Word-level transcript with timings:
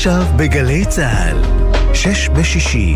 עכשיו 0.00 0.22
בגלי 0.36 0.84
צה"ל, 0.84 1.36
שש 1.94 2.28
בשישי. 2.28 2.94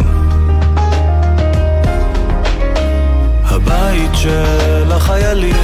הבית 3.44 4.10
של 4.14 4.92
החיילים, 4.92 5.56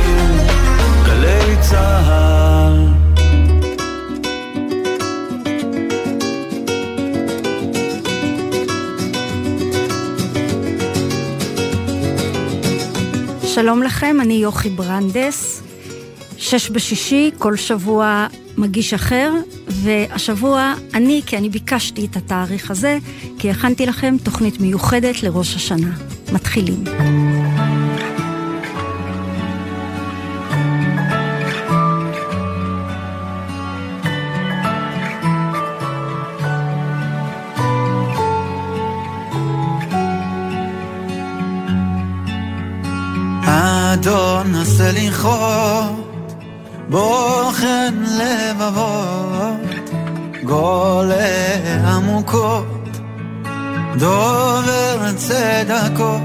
גלי 1.07 1.57
צה"ל. 1.61 2.87
שלום 13.45 13.83
לכם, 13.83 14.17
אני 14.21 14.35
יוכי 14.35 14.69
ברנדס. 14.69 15.63
שש 16.37 16.71
בשישי, 16.71 17.31
כל 17.39 17.57
שבוע 17.57 18.27
מגיש 18.57 18.95
אחר, 18.95 19.33
והשבוע 19.83 20.75
אני, 20.95 21.23
כי 21.27 21.37
אני 21.37 21.49
ביקשתי 21.49 22.07
את 22.07 22.17
התאריך 22.17 22.71
הזה, 22.71 22.99
כי 23.39 23.51
הכנתי 23.51 23.87
לכם 23.87 24.17
תוכנית 24.23 24.61
מיוחדת 24.61 25.23
לראש 25.23 25.57
השנה. 25.57 25.97
מתחילים. 26.33 26.85
האדון 43.43 44.55
עשה 44.55 44.93
לנחות 44.93 46.11
בוחן 46.89 47.95
לבבות 48.19 49.70
גולה 50.51 51.87
עמוקות 51.87 52.89
דובר 53.99 55.13
צדקות. 55.17 56.23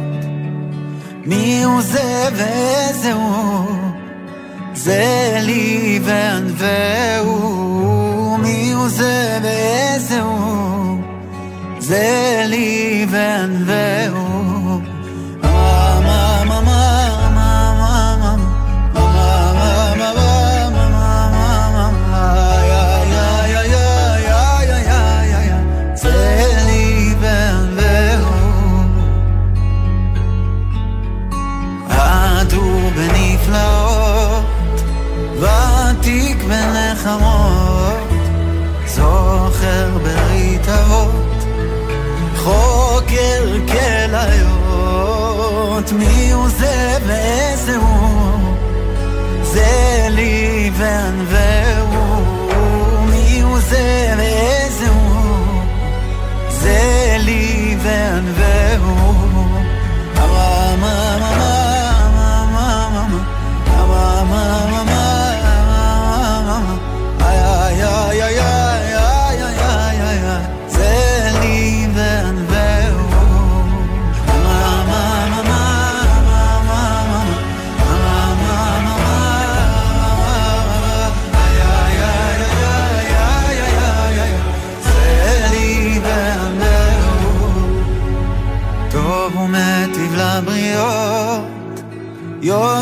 מי 1.25 1.63
הוא 1.63 1.81
זה 1.81 2.29
ואיזה 2.35 3.13
הוא? 3.13 3.65
זה 4.73 5.37
לי 5.41 5.99
וענווהו 6.03 7.37
מי 8.41 8.71
הוא 8.71 8.87
זה 8.87 9.39
ואיזה 9.43 10.21
הוא? 10.21 11.01
זה 11.79 12.43
לי 12.47 13.05
וענווהו 13.09 14.24
בנחמות, 36.47 38.09
זוכר 38.85 39.89
ברית 40.03 40.69
אבות, 40.69 41.45
חוקר 42.35 43.57
כליות, 43.67 45.11
מי 45.91 46.31
הוא 46.31 46.47
זה 46.49 46.97
ואיזה 47.07 47.77
הוא, 47.77 48.55
זה 49.43 50.07
לי 50.09 50.71
וענווהו, 50.73 51.64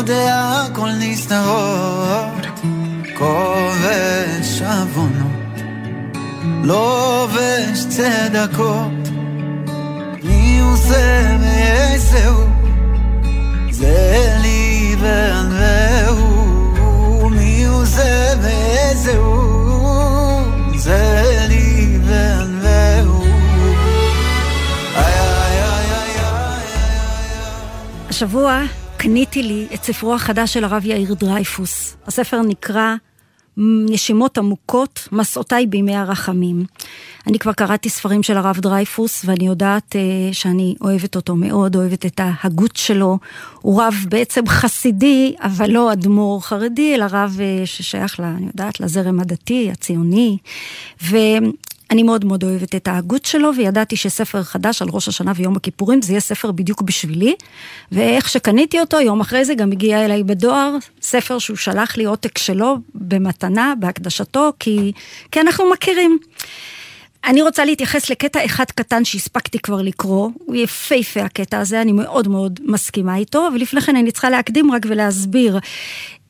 יודע 0.04 0.62
כל 0.72 0.88
נסתרות, 1.00 2.46
כובש 3.14 4.62
עוונות, 4.62 5.60
לובש 6.64 7.84
צדקות, 7.88 9.08
מי 10.22 10.60
הוא 10.60 10.76
זה 10.76 11.36
ואיזה 11.40 12.28
הוא, 12.28 12.44
זה 13.70 14.36
לי 14.42 14.96
וענווהו, 15.00 16.50
מי 17.30 17.64
הוא 17.64 17.84
זה 17.84 18.34
ואיזה 18.42 19.16
הוא, 19.16 20.42
זה 20.76 21.46
לי 21.48 21.98
וענווהו. 22.04 23.24
השבוע 28.08 28.62
קניתי 29.04 29.42
לי 29.42 29.66
את 29.74 29.84
ספרו 29.84 30.14
החדש 30.14 30.54
של 30.54 30.64
הרב 30.64 30.86
יאיר 30.86 31.14
דרייפוס. 31.14 31.96
הספר 32.06 32.42
נקרא 32.42 32.94
נשימות 33.56 34.38
עמוקות, 34.38 35.08
מסעותיי 35.12 35.66
בימי 35.66 35.96
הרחמים. 35.96 36.64
אני 37.26 37.38
כבר 37.38 37.52
קראתי 37.52 37.88
ספרים 37.88 38.22
של 38.22 38.36
הרב 38.36 38.58
דרייפוס, 38.58 39.24
ואני 39.24 39.46
יודעת 39.46 39.96
אה, 39.96 40.34
שאני 40.34 40.74
אוהבת 40.80 41.16
אותו 41.16 41.36
מאוד, 41.36 41.76
אוהבת 41.76 42.06
את 42.06 42.20
ההגות 42.22 42.76
שלו. 42.76 43.18
הוא 43.60 43.82
רב 43.82 43.94
בעצם 44.08 44.46
חסידי, 44.46 45.34
אבל 45.40 45.70
לא 45.70 45.92
אדמו"ר 45.92 46.42
חרדי, 46.42 46.94
אלא 46.94 47.06
רב 47.10 47.36
אה, 47.38 47.66
ששייך, 47.66 48.20
לה, 48.20 48.28
אני 48.28 48.46
יודעת, 48.46 48.80
לזרם 48.80 49.20
הדתי, 49.20 49.70
הציוני. 49.72 50.38
ו... 51.02 51.16
אני 51.94 52.02
מאוד 52.02 52.24
מאוד 52.24 52.44
אוהבת 52.44 52.74
את 52.74 52.88
ההגות 52.88 53.24
שלו, 53.24 53.50
וידעתי 53.56 53.96
שספר 53.96 54.42
חדש 54.42 54.82
על 54.82 54.88
ראש 54.92 55.08
השנה 55.08 55.32
ויום 55.36 55.56
הכיפורים, 55.56 56.02
זה 56.02 56.12
יהיה 56.12 56.20
ספר 56.20 56.52
בדיוק 56.52 56.82
בשבילי. 56.82 57.34
ואיך 57.92 58.28
שקניתי 58.28 58.80
אותו, 58.80 59.00
יום 59.00 59.20
אחרי 59.20 59.44
זה 59.44 59.54
גם 59.54 59.72
הגיע 59.72 60.04
אליי 60.04 60.24
בדואר, 60.24 60.76
ספר 61.02 61.38
שהוא 61.38 61.56
שלח 61.56 61.96
לי 61.96 62.04
עותק 62.04 62.38
שלו 62.38 62.76
במתנה, 62.94 63.74
בהקדשתו, 63.80 64.52
כי, 64.58 64.92
כי 65.32 65.40
אנחנו 65.40 65.70
מכירים. 65.70 66.18
אני 67.24 67.42
רוצה 67.42 67.64
להתייחס 67.64 68.10
לקטע 68.10 68.44
אחד 68.44 68.64
קטן 68.64 69.04
שהספקתי 69.04 69.58
כבר 69.58 69.82
לקרוא, 69.82 70.30
הוא 70.38 70.56
יפהפה 70.56 71.20
הקטע 71.20 71.58
הזה, 71.58 71.82
אני 71.82 71.92
מאוד 71.92 72.28
מאוד 72.28 72.60
מסכימה 72.64 73.16
איתו, 73.16 73.48
ולפני 73.54 73.80
כן 73.80 73.96
אני 73.96 74.12
צריכה 74.12 74.30
להקדים 74.30 74.72
רק 74.72 74.82
ולהסביר. 74.88 75.58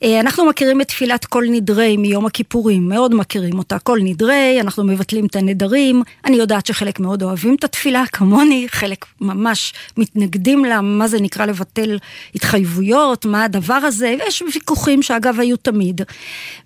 אנחנו 0.04 0.44
מכירים 0.44 0.80
את 0.80 0.88
תפילת 0.88 1.24
כל 1.24 1.44
נדרי 1.50 1.96
מיום 1.96 2.26
הכיפורים, 2.26 2.88
מאוד 2.88 3.14
מכירים 3.14 3.58
אותה, 3.58 3.78
כל 3.78 3.98
נדרי, 4.02 4.60
אנחנו 4.60 4.84
מבטלים 4.84 5.26
את 5.26 5.36
הנדרים, 5.36 6.02
אני 6.24 6.36
יודעת 6.36 6.66
שחלק 6.66 7.00
מאוד 7.00 7.22
אוהבים 7.22 7.54
את 7.54 7.64
התפילה, 7.64 8.04
כמוני, 8.12 8.66
חלק 8.68 9.04
ממש 9.20 9.72
מתנגדים 9.96 10.64
לה, 10.64 10.80
מה 10.80 11.08
זה 11.08 11.20
נקרא 11.20 11.46
לבטל 11.46 11.98
התחייבויות, 12.34 13.26
מה 13.26 13.44
הדבר 13.44 13.74
הזה, 13.74 14.14
ויש 14.18 14.42
ויכוחים 14.54 15.02
שאגב 15.02 15.40
היו 15.40 15.56
תמיד. 15.56 16.00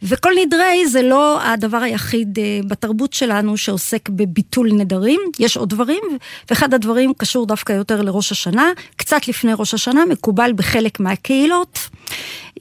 וכל 0.02 0.32
נדרי 0.46 0.86
זה 0.86 1.02
לא 1.02 1.42
הדבר 1.42 1.78
היחיד 1.78 2.38
בתרבות 2.66 3.12
שלנו 3.12 3.56
שעוסק 3.56 4.08
בביטול 4.08 4.72
נדרים, 4.72 5.20
יש 5.38 5.56
עוד 5.56 5.70
דברים, 5.70 6.02
ואחד 6.50 6.74
הדברים 6.74 7.12
קשור 7.16 7.46
דווקא 7.46 7.72
יותר 7.72 8.02
לראש 8.02 8.32
השנה, 8.32 8.70
קצת 8.96 9.28
לפני 9.28 9.52
ראש 9.58 9.74
השנה, 9.74 10.04
מקובל 10.04 10.52
בחלק 10.56 11.00
מהקהילות. 11.00 11.88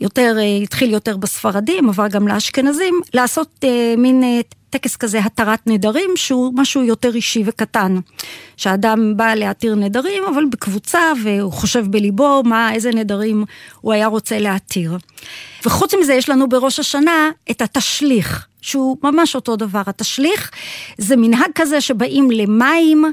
יותר, 0.02 0.38
התחיל 0.64 0.92
יותר 0.92 1.18
בספרדים, 1.18 1.90
עבר 1.90 2.08
גם 2.08 2.28
לאשכנזים, 2.28 3.02
לעשות 3.14 3.50
אה, 3.64 3.94
מין 3.98 4.24
אה, 4.24 4.40
טקס 4.70 4.96
כזה 4.96 5.20
התרת 5.20 5.60
נדרים, 5.68 6.10
שהוא 6.16 6.54
משהו 6.56 6.84
יותר 6.84 7.16
אישי 7.16 7.44
וקטן. 7.46 8.00
שאדם 8.58 9.18
בא 9.18 9.34
להתיר 9.34 9.76
נדרים, 9.76 10.24
אבל 10.34 10.46
בקבוצה, 10.52 11.00
והוא 11.24 11.52
חושב 11.52 11.86
בליבו 11.90 12.44
מה, 12.46 12.74
איזה 12.74 12.92
נדרים 12.92 13.46
הוא 13.82 13.94
היה 13.94 14.08
רוצה 14.08 14.40
להתיר. 14.40 14.98
וחוץ 15.66 15.94
מזה, 15.94 16.14
יש 16.14 16.30
לנו 16.30 16.50
בראש 16.50 16.80
השנה 16.80 17.30
את 17.52 17.62
התשליך. 17.62 18.48
שהוא 18.68 18.98
ממש 19.04 19.36
אותו 19.36 19.56
דבר. 19.56 19.81
התשליך 19.88 20.52
זה 20.98 21.16
מנהג 21.16 21.52
כזה 21.56 21.81
שבאים 21.81 22.31
למים 22.31 23.06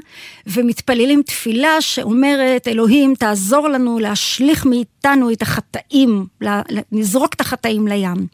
ומתפללים 0.47 1.21
תפילה 1.21 1.81
שאומרת, 1.81 2.67
אלוהים 2.67 3.15
תעזור 3.15 3.67
לנו 3.69 3.99
להשליך 3.99 4.65
מאיתנו 4.65 5.31
את 5.31 5.41
החטאים, 5.41 6.25
לזרוק 6.91 7.33
את 7.33 7.41
החטאים 7.41 7.87
לים. 7.87 8.27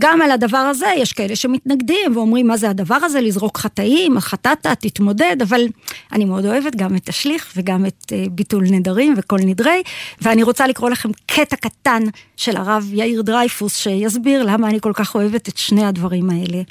גם 0.00 0.22
על 0.22 0.30
הדבר 0.30 0.58
הזה 0.58 0.86
יש 0.96 1.12
כאלה 1.12 1.36
שמתנגדים 1.36 2.16
ואומרים 2.16 2.46
מה 2.46 2.56
זה 2.56 2.70
הדבר 2.70 2.94
הזה, 2.94 3.20
לזרוק 3.20 3.58
חטאים, 3.58 4.20
חטאת, 4.20 4.66
תתמודד, 4.66 5.36
אבל 5.42 5.66
אני 6.12 6.24
מאוד 6.24 6.46
אוהבת 6.46 6.76
גם 6.76 6.96
את 6.96 7.04
תשליך 7.04 7.52
וגם 7.56 7.86
את 7.86 8.12
אה, 8.12 8.24
ביטול 8.30 8.64
נדרים 8.70 9.14
וכל 9.16 9.38
נדרי, 9.38 9.82
ואני 10.22 10.42
רוצה 10.42 10.66
לקרוא 10.66 10.90
לכם 10.90 11.10
קטע 11.26 11.56
קטן 11.56 12.02
של 12.36 12.56
הרב 12.56 12.88
יאיר 12.92 13.22
דרייפוס 13.22 13.76
שיסביר 13.76 14.42
למה 14.42 14.68
אני 14.68 14.80
כל 14.80 14.92
כך 14.94 15.14
אוהבת 15.14 15.48
את 15.48 15.56
שני 15.56 15.84
הדברים 15.84 16.30
האלה. 16.30 16.62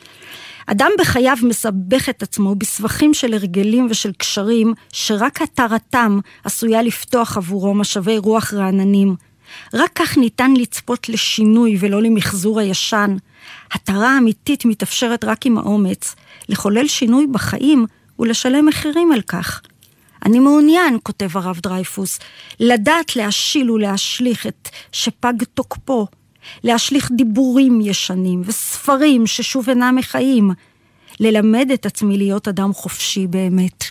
אדם 0.67 0.91
בחייו 0.99 1.37
מסבך 1.43 2.09
את 2.09 2.23
עצמו 2.23 2.55
בסבכים 2.55 3.13
של 3.13 3.33
הרגלים 3.33 3.87
ושל 3.89 4.11
קשרים, 4.11 4.73
שרק 4.91 5.41
התרתם 5.41 6.19
עשויה 6.43 6.81
לפתוח 6.81 7.37
עבורו 7.37 7.73
משאבי 7.73 8.17
רוח 8.17 8.53
רעננים. 8.53 9.15
רק 9.73 9.91
כך 9.95 10.17
ניתן 10.17 10.53
לצפות 10.57 11.09
לשינוי 11.09 11.77
ולא 11.79 12.01
למחזור 12.01 12.59
הישן. 12.59 13.15
התרה 13.71 14.17
אמיתית 14.17 14.65
מתאפשרת 14.65 15.23
רק 15.23 15.45
עם 15.45 15.57
האומץ. 15.57 16.15
לחולל 16.49 16.87
שינוי 16.87 17.27
בחיים 17.27 17.85
ולשלם 18.19 18.65
מחירים 18.65 19.11
על 19.11 19.21
כך. 19.21 19.61
אני 20.25 20.39
מעוניין, 20.39 20.97
כותב 21.03 21.37
הרב 21.37 21.59
דרייפוס, 21.63 22.19
לדעת 22.59 23.15
להשיל 23.15 23.71
ולהשליך 23.71 24.47
את 24.47 24.69
שפג 24.91 25.33
תוקפו, 25.53 26.07
להשליך 26.63 27.11
דיבורים 27.15 27.81
ישנים 27.81 28.41
וספרים 28.45 29.27
ששוב 29.27 29.69
אינם 29.69 29.95
מחיים, 29.95 30.51
ללמד 31.19 31.69
את 31.73 31.85
עצמי 31.85 32.17
להיות 32.17 32.47
אדם 32.47 32.73
חופשי 32.73 33.27
באמת. 33.27 33.83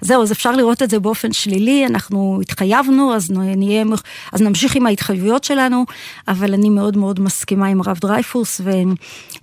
זהו, 0.00 0.22
אז 0.22 0.32
אפשר 0.32 0.52
לראות 0.52 0.82
את 0.82 0.90
זה 0.90 1.00
באופן 1.00 1.32
שלילי, 1.32 1.86
אנחנו 1.86 2.38
התחייבנו, 2.42 3.14
אז, 3.14 3.30
נהיה, 3.30 3.84
אז 4.32 4.42
נמשיך 4.42 4.76
עם 4.76 4.86
ההתחייבויות 4.86 5.44
שלנו, 5.44 5.84
אבל 6.28 6.54
אני 6.54 6.70
מאוד 6.70 6.96
מאוד 6.96 7.20
מסכימה 7.20 7.66
עם 7.66 7.80
הרב 7.80 7.98
דרייפוס 8.00 8.60
ועם 8.64 8.94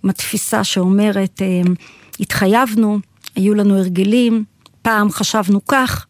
התפיסה 0.09 0.63
שאומרת, 0.63 1.41
אה, 1.41 1.71
התחייבנו, 2.19 2.99
היו 3.35 3.53
לנו 3.53 3.77
הרגלים, 3.77 4.43
פעם 4.81 5.11
חשבנו 5.11 5.65
כך, 5.65 6.05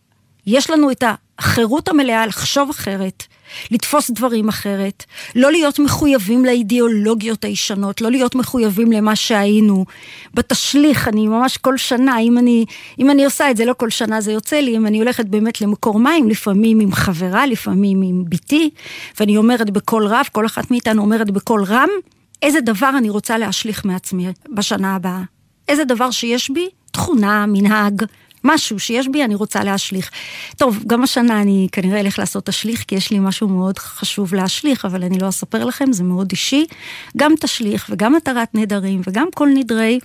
יש 0.48 0.70
לנו 0.70 0.92
את 0.92 1.04
החירות 1.40 1.90
המלאה 1.90 2.26
לחשוב 2.26 2.70
אחרת, 2.70 3.24
לתפוס 3.72 4.12
דברים 4.12 4.50
אחרת, 4.50 5.04
לא 5.36 5.52
להיות 5.52 5.80
מחויבים 5.80 6.46
לאידיאולוגיות 6.46 7.44
הישנות, 7.46 8.02
לא 8.02 8.12
להיות 8.12 8.36
מחויבים 8.36 8.92
למה 8.92 9.16
שהיינו. 9.16 9.86
בתשליך, 10.34 11.08
אני 11.08 11.28
ממש 11.28 11.58
כל 11.58 11.78
שנה, 11.78 12.20
אם 12.20 12.38
אני, 12.38 12.66
אם 13.00 13.10
אני 13.10 13.26
עושה 13.26 13.52
את 13.52 13.58
זה, 13.58 13.66
לא 13.66 13.74
כל 13.78 13.90
שנה 13.90 14.22
זה 14.22 14.32
יוצא 14.32 14.56
לי, 14.56 14.78
אם 14.78 14.88
אני 14.88 15.00
הולכת 15.00 15.26
באמת 15.26 15.62
למקור 15.62 16.00
מים, 16.00 16.30
לפעמים 16.30 16.80
עם 16.80 16.92
חברה, 16.92 17.46
לפעמים 17.46 18.02
עם 18.02 18.24
בתי, 18.30 18.70
ואני 19.20 19.38
אומרת 19.38 19.70
בקול 19.70 20.08
רב, 20.08 20.26
כל 20.32 20.46
אחת 20.46 20.72
מאיתנו 20.72 21.02
אומרת 21.02 21.32
בקול 21.32 21.64
רם, 21.64 21.90
איזה 22.42 22.62
דבר 22.62 22.90
אני 22.98 23.10
רוצה 23.10 23.38
להשליך 23.38 23.86
מעצמי 23.86 24.28
בשנה 24.50 24.96
הבאה. 24.96 25.22
איזה 25.68 25.84
דבר 25.86 26.12
שיש 26.12 26.50
בי, 26.50 26.70
תכונה, 26.92 27.46
מנהג, 27.48 28.04
משהו 28.44 28.80
שיש 28.80 29.08
בי, 29.08 29.24
אני 29.24 29.36
רוצה 29.36 29.64
להשליך. 29.64 30.12
טוב, 30.58 30.80
גם 30.88 31.04
השנה 31.04 31.42
אני 31.42 31.68
כנראה 31.72 32.00
אלך 32.00 32.20
לעשות 32.20 32.46
תשליך, 32.46 32.84
כי 32.88 32.96
יש 32.96 33.12
לי 33.12 33.20
משהו 33.20 33.48
מאוד 33.48 33.80
חשוב 33.80 34.34
להשליך, 34.34 34.86
אבל 34.86 35.04
אני 35.04 35.20
לא 35.20 35.30
אספר 35.30 35.66
לכם, 35.66 35.94
זה 35.94 36.04
מאוד 36.04 36.32
אישי. 36.32 36.66
גם 37.18 37.34
תשליך 37.40 37.88
וגם 37.90 38.16
התרת 38.16 38.56
נדרים 38.56 39.02
וגם 39.08 39.28
כל 39.36 39.50
נדרי. 39.54 40.00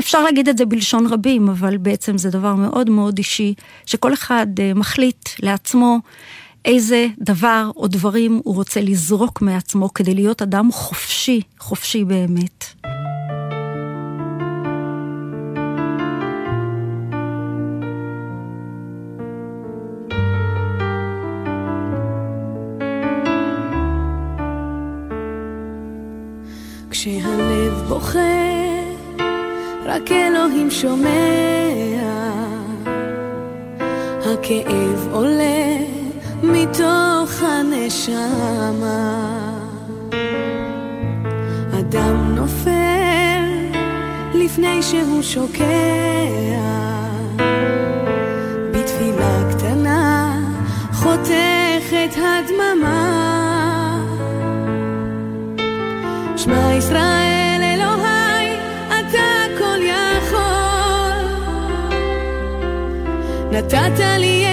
אפשר 0.00 0.22
להגיד 0.22 0.48
את 0.48 0.58
זה 0.58 0.64
בלשון 0.64 1.06
רבים, 1.06 1.48
אבל 1.48 1.76
בעצם 1.76 2.18
זה 2.18 2.30
דבר 2.30 2.54
מאוד 2.54 2.90
מאוד 2.90 3.18
אישי, 3.18 3.54
שכל 3.86 4.14
אחד 4.14 4.46
uh, 4.56 4.78
מחליט 4.78 5.28
לעצמו 5.42 5.98
איזה 6.64 7.06
דבר 7.18 7.70
או 7.76 7.86
דברים 7.86 8.40
הוא 8.44 8.54
רוצה 8.54 8.80
לזרוק 8.80 9.42
מעצמו 9.42 9.94
כדי 9.94 10.14
להיות 10.14 10.42
אדם 10.42 10.72
חופשי, 10.72 11.40
חופשי 11.58 12.04
באמת. 12.04 12.73
בוכה, 27.94 28.18
רק 29.86 30.12
אלוהים 30.12 30.70
שומע. 30.70 31.10
הכאב 34.20 35.08
עולה 35.12 35.76
מתוך 36.42 37.42
הנשמה. 37.42 38.10
אדם 41.78 42.34
נופל 42.36 43.44
לפני 44.34 44.82
שהוא 44.82 45.22
שוקע. 45.22 45.64
בתפילה 48.70 49.50
קטנה 49.50 50.40
חותכת 50.92 52.16
הדממה. 52.16 53.24
שמע 56.36 56.72
ישראל 56.78 57.23
נתת 63.64 64.00
לי 64.18 64.43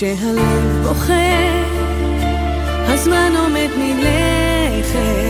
כשהלב 0.00 0.86
בוכה 0.88 1.12
הזמן 2.86 3.32
עומד 3.36 3.68
מלכת, 3.78 5.29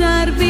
estar 0.00 0.32
bien. 0.32 0.49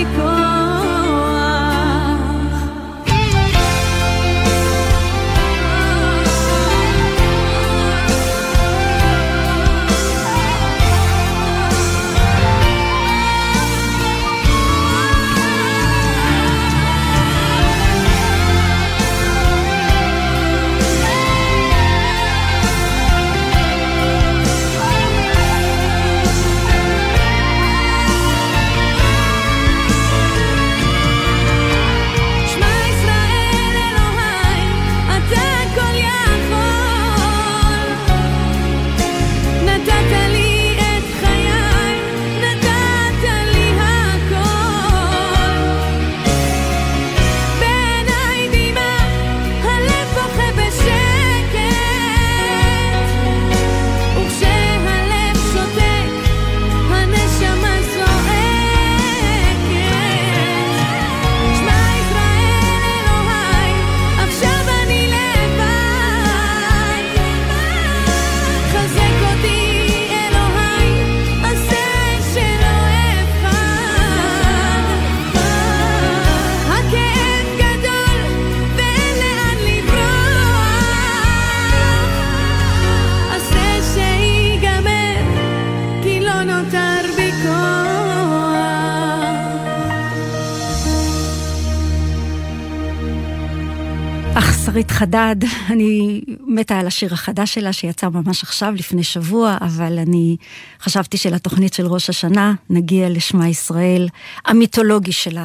חדד, 95.00 95.36
אני 95.70 96.20
מתה 96.46 96.78
על 96.78 96.86
השיר 96.86 97.14
החדש 97.14 97.54
שלה 97.54 97.72
שיצא 97.72 98.08
ממש 98.08 98.42
עכשיו, 98.42 98.72
לפני 98.76 99.02
שבוע, 99.02 99.56
אבל 99.60 99.98
אני 99.98 100.36
חשבתי 100.80 101.16
שלתוכנית 101.16 101.74
של 101.74 101.86
ראש 101.86 102.10
השנה 102.10 102.54
נגיע 102.70 103.08
לשמע 103.08 103.48
ישראל, 103.48 104.08
המיתולוגי 104.46 105.12
שלה. 105.12 105.44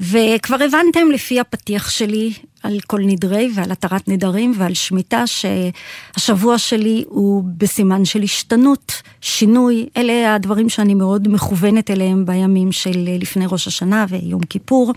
וכבר 0.00 0.56
הבנתם 0.56 1.10
לפי 1.12 1.40
הפתיח 1.40 1.90
שלי 1.90 2.32
על 2.62 2.80
כל 2.86 3.00
נדרי 3.00 3.50
ועל 3.54 3.72
התרת 3.72 4.08
נדרים 4.08 4.52
ועל 4.56 4.74
שמיטה 4.74 5.24
שהשבוע 5.26 6.58
שלי 6.58 7.04
הוא 7.08 7.44
בסימן 7.56 8.04
של 8.04 8.22
השתנות, 8.22 9.02
שינוי, 9.20 9.86
אלה 9.96 10.34
הדברים 10.34 10.68
שאני 10.68 10.94
מאוד 10.94 11.28
מכוונת 11.28 11.90
אליהם 11.90 12.26
בימים 12.26 12.72
של 12.72 13.08
לפני 13.18 13.44
ראש 13.48 13.66
השנה 13.66 14.06
ויום 14.08 14.40
כיפור. 14.40 14.92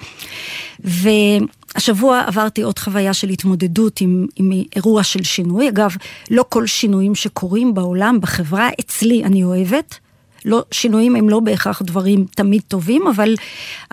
והשבוע 1.80 2.24
עברתי 2.28 2.62
עוד 2.62 2.80
חוויה 2.80 3.14
של 3.14 3.30
התמודדות 3.30 4.02
עם, 4.02 4.28
עם 4.36 4.52
אירוע 4.76 5.04
של 5.04 5.24
שינוי. 5.24 5.70
אגב, 5.70 5.96
לא 6.32 6.46
כל 6.50 6.68
שינויים 6.68 7.16
שקורים 7.16 7.74
בעולם, 7.74 8.18
בחברה, 8.22 8.70
אצלי 8.80 9.24
אני 9.24 9.44
אוהבת. 9.44 10.00
לא, 10.46 10.64
שינויים 10.72 11.16
הם 11.16 11.30
לא 11.30 11.40
בהכרח 11.40 11.82
דברים 11.82 12.26
תמיד 12.36 12.62
טובים, 12.68 13.08
אבל, 13.08 13.36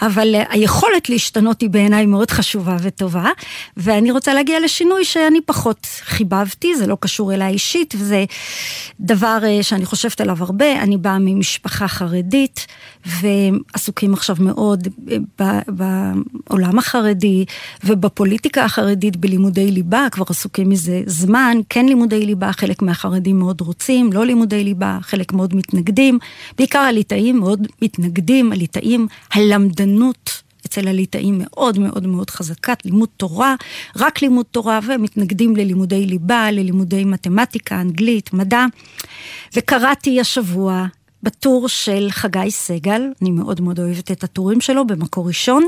אבל 0.03 0.35
היכולת 0.49 1.09
להשתנות 1.09 1.61
היא 1.61 1.71
בעיניי 1.71 2.07
מאוד 2.07 2.31
חשובה 2.31 2.77
וטובה, 2.83 3.31
ואני 3.77 4.11
רוצה 4.11 4.35
להגיע 4.35 4.61
לשינוי 4.61 5.05
שאני 5.05 5.41
פחות 5.47 5.87
חיבבתי, 6.05 6.77
זה 6.77 6.87
לא 6.87 6.97
קשור 7.01 7.35
אליי 7.35 7.53
אישית, 7.53 7.95
וזה 7.99 8.25
דבר 9.01 9.39
אה, 9.45 9.63
שאני 9.63 9.85
חושבת 9.85 10.21
עליו 10.21 10.37
הרבה, 10.41 10.83
אני 10.83 10.97
באה 10.97 11.19
ממשפחה 11.19 11.89
חרדית, 11.89 12.67
ועסוקים 13.07 14.15
עכשיו 14.15 14.37
מאוד 14.41 14.89
בעולם 15.69 16.79
החרדי 16.79 17.45
ובפוליטיקה 17.85 18.65
החרדית 18.65 19.17
בלימודי 19.17 19.71
ליבה, 19.71 20.07
כבר 20.11 20.25
עסוקים 20.29 20.69
מזה 20.69 21.03
זמן, 21.07 21.57
כן 21.69 21.87
לימודי 21.87 22.27
ליבה, 22.27 22.53
חלק 22.53 22.83
מהחרדים 22.83 23.39
מאוד 23.39 23.61
רוצים, 23.61 24.13
לא 24.13 24.27
לימודי 24.27 24.65
ליבה, 24.65 24.99
חלק 25.03 25.33
מאוד 25.33 25.55
מתנגדים. 25.55 26.19
בעיקר 26.59 26.79
הליטאים 26.79 27.39
מאוד 27.41 27.67
מתנגדים, 27.83 28.53
הליטאים, 28.53 29.07
הלמדנות 29.33 30.43
אצל 30.67 30.89
הליטאים 30.89 31.35
מאוד 31.39 31.79
מאוד 31.79 32.07
מאוד 32.07 32.31
חזקה, 32.31 32.75
לימוד 32.85 33.09
תורה, 33.17 33.55
רק 33.97 34.23
לימוד 34.23 34.47
תורה, 34.51 34.81
ומתנגדים 34.89 35.57
ללימודי 35.57 36.07
ליבה, 36.07 36.51
ללימודי 36.51 37.05
מתמטיקה, 37.05 37.81
אנגלית, 37.81 38.33
מדע. 38.33 38.65
וקראתי 39.57 40.21
השבוע 40.21 40.87
בטור 41.27 41.69
של 41.69 42.09
חגי 42.11 42.51
סגל, 42.51 43.03
אני 43.23 43.31
מאוד 43.31 43.61
מאוד 43.61 43.79
אוהבת 43.79 44.11
את 44.11 44.25
הטורים 44.25 44.61
שלו 44.61 44.87
במקור 44.87 45.29
ראשון. 45.29 45.65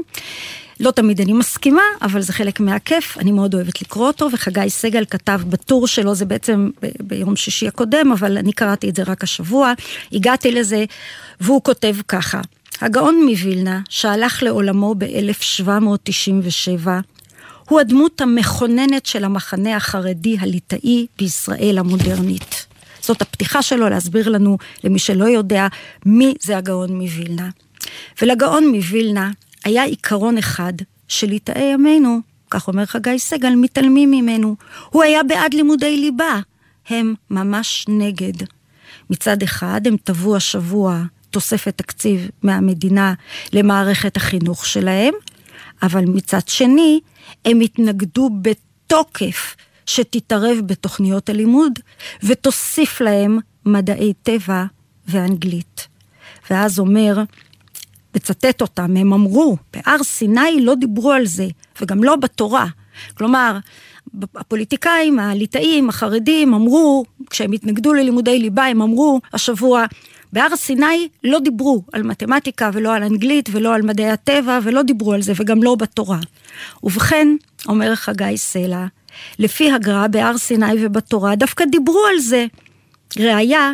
לא 0.81 0.91
תמיד 0.91 1.21
אני 1.21 1.33
מסכימה, 1.33 1.83
אבל 2.03 2.21
זה 2.21 2.33
חלק 2.33 2.61
מהכיף, 2.61 3.19
אני 3.19 3.33
מאוד 3.33 3.55
אוהבת 3.55 3.83
לקרוא 3.83 4.07
אותו, 4.07 4.29
וחגי 4.33 4.71
סגל 4.71 5.05
כתב 5.05 5.41
בטור 5.49 5.87
שלו, 5.87 6.15
זה 6.15 6.25
בעצם 6.25 6.71
ב- 6.83 6.87
ביום 7.01 7.37
שישי 7.37 7.69
הקודם, 7.69 8.13
אבל 8.13 8.39
אני 8.39 8.53
קראתי 8.53 8.89
את 8.89 8.97
זה 8.97 9.03
רק 9.03 9.25
השבוע, 9.25 9.73
הגעתי 10.13 10.51
לזה, 10.51 10.85
והוא 11.41 11.63
כותב 11.63 11.97
ככה: 12.09 12.41
הגאון 12.81 13.27
מווילנה, 13.29 13.81
שהלך 13.89 14.43
לעולמו 14.43 14.95
ב-1797, 14.99 16.87
הוא 17.69 17.81
הדמות 17.81 18.21
המכוננת 18.21 19.07
של 19.07 19.25
המחנה 19.25 19.77
החרדי 19.77 20.37
הליטאי 20.41 21.07
בישראל 21.19 21.79
המודרנית. 21.79 22.68
זאת 23.09 23.23
הפתיחה 23.23 23.63
שלו 23.63 23.89
להסביר 23.89 24.29
לנו, 24.29 24.59
למי 24.85 24.99
שלא 24.99 25.25
יודע, 25.25 25.67
מי 26.07 26.35
זה 26.41 26.57
הגאון 26.57 26.93
מווילנה. 26.93 27.49
ולגאון 28.23 28.69
מווילנה 28.69 29.31
היה 29.65 29.85
עיקרון 29.85 30.39
אחד 30.39 30.73
שליטאי 31.09 31.63
ימינו, 31.63 32.21
כך 32.51 32.69
אומר 32.69 32.87
חגי 32.87 33.19
סגל, 33.19 33.55
מתעלמים 33.55 34.11
ממנו. 34.11 34.57
הוא 34.91 35.03
היה 35.03 35.23
בעד 35.23 35.55
לימודי 35.55 35.97
ליבה, 35.97 36.41
הם 36.89 37.15
ממש 37.31 37.87
נגד. 37.89 38.47
מצד 39.11 39.43
אחד 39.43 39.81
הם 39.87 39.97
תבעו 40.05 40.37
השבוע 40.37 41.03
תוספת 41.31 41.79
תקציב 41.79 42.29
מהמדינה 42.43 43.15
למערכת 43.53 44.17
החינוך 44.17 44.67
שלהם, 44.67 45.15
אבל 45.83 46.05
מצד 46.05 46.49
שני 46.49 47.01
הם 47.45 47.61
התנגדו 47.61 48.31
בתוקף 48.43 49.57
שתתערב 49.89 50.59
בתוכניות 50.67 51.29
הלימוד 51.29 51.73
ותוסיף 52.23 53.01
להם 53.01 53.39
מדעי 53.67 54.13
טבע 54.23 54.65
ואנגלית. 55.07 55.89
ואז 56.51 56.79
אומר 56.79 57.23
מצטט 58.17 58.63
אותם, 58.63 58.97
הם 58.97 59.13
אמרו, 59.13 59.57
בהר 59.73 60.03
סיני 60.03 60.61
לא 60.61 60.75
דיברו 60.75 61.13
על 61.13 61.27
זה, 61.27 61.47
וגם 61.81 62.05
לא 62.05 62.17
בתורה. 62.17 62.67
כלומר, 63.15 63.59
הפוליטיקאים, 64.37 65.19
הליטאים, 65.19 65.89
החרדים, 65.89 66.55
אמרו, 66.55 67.05
כשהם 67.31 67.53
התנגדו 67.53 67.95
ללימודי 67.95 68.39
ליבה, 68.39 68.65
הם 68.65 68.83
אמרו 68.83 69.21
השבוע, 69.33 69.85
בהר 70.33 70.57
סיני 70.57 71.09
לא 71.25 71.39
דיברו 71.39 71.83
על 71.93 72.03
מתמטיקה 72.03 72.71
ולא 72.73 72.95
על 72.95 73.03
אנגלית 73.03 73.49
ולא 73.53 73.75
על 73.75 73.83
מדעי 73.83 74.11
הטבע 74.11 74.59
ולא 74.63 74.83
דיברו 74.83 75.13
על 75.13 75.23
זה 75.23 75.33
וגם 75.37 75.63
לא 75.63 75.75
בתורה. 75.75 76.19
ובכן, 76.83 77.29
אומר 77.69 77.95
חגי 77.95 78.37
סלע, 78.37 78.87
לפי 79.39 79.73
הגר"א 79.73 80.07
בהר 80.07 80.39
סיני 80.39 80.87
ובתורה 80.87 81.37
דווקא 81.37 81.65
דיברו 81.65 82.07
על 82.13 82.19
זה. 82.19 82.47
ראיה, 83.19 83.73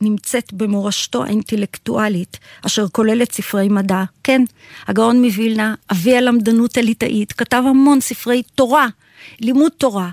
נמצאת 0.00 0.52
במורשתו 0.52 1.24
האינטלקטואלית, 1.24 2.38
אשר 2.66 2.88
כוללת 2.88 3.32
ספרי 3.32 3.68
מדע. 3.68 4.02
כן, 4.24 4.42
הגאון 4.86 5.24
מווילנה, 5.24 5.74
אבי 5.92 6.16
הלמדנות 6.16 6.76
הליטאית, 6.76 7.32
כתב 7.32 7.62
המון 7.66 8.00
ספרי 8.00 8.42
תורה, 8.54 8.88
לימוד 9.40 9.72
תורה, 9.78 10.10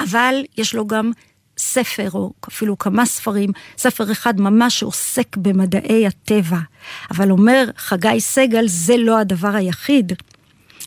אבל 0.00 0.44
יש 0.58 0.74
לו 0.74 0.86
גם 0.86 1.12
ספר, 1.58 2.08
או 2.14 2.32
אפילו 2.48 2.78
כמה 2.78 3.06
ספרים, 3.06 3.50
ספר 3.78 4.12
אחד 4.12 4.40
ממש 4.40 4.80
שעוסק 4.80 5.36
במדעי 5.36 6.06
הטבע. 6.06 6.58
אבל 7.10 7.30
אומר 7.30 7.64
חגי 7.76 8.20
סגל, 8.20 8.68
זה 8.68 8.96
לא 8.96 9.18
הדבר 9.18 9.56
היחיד. 9.56 10.12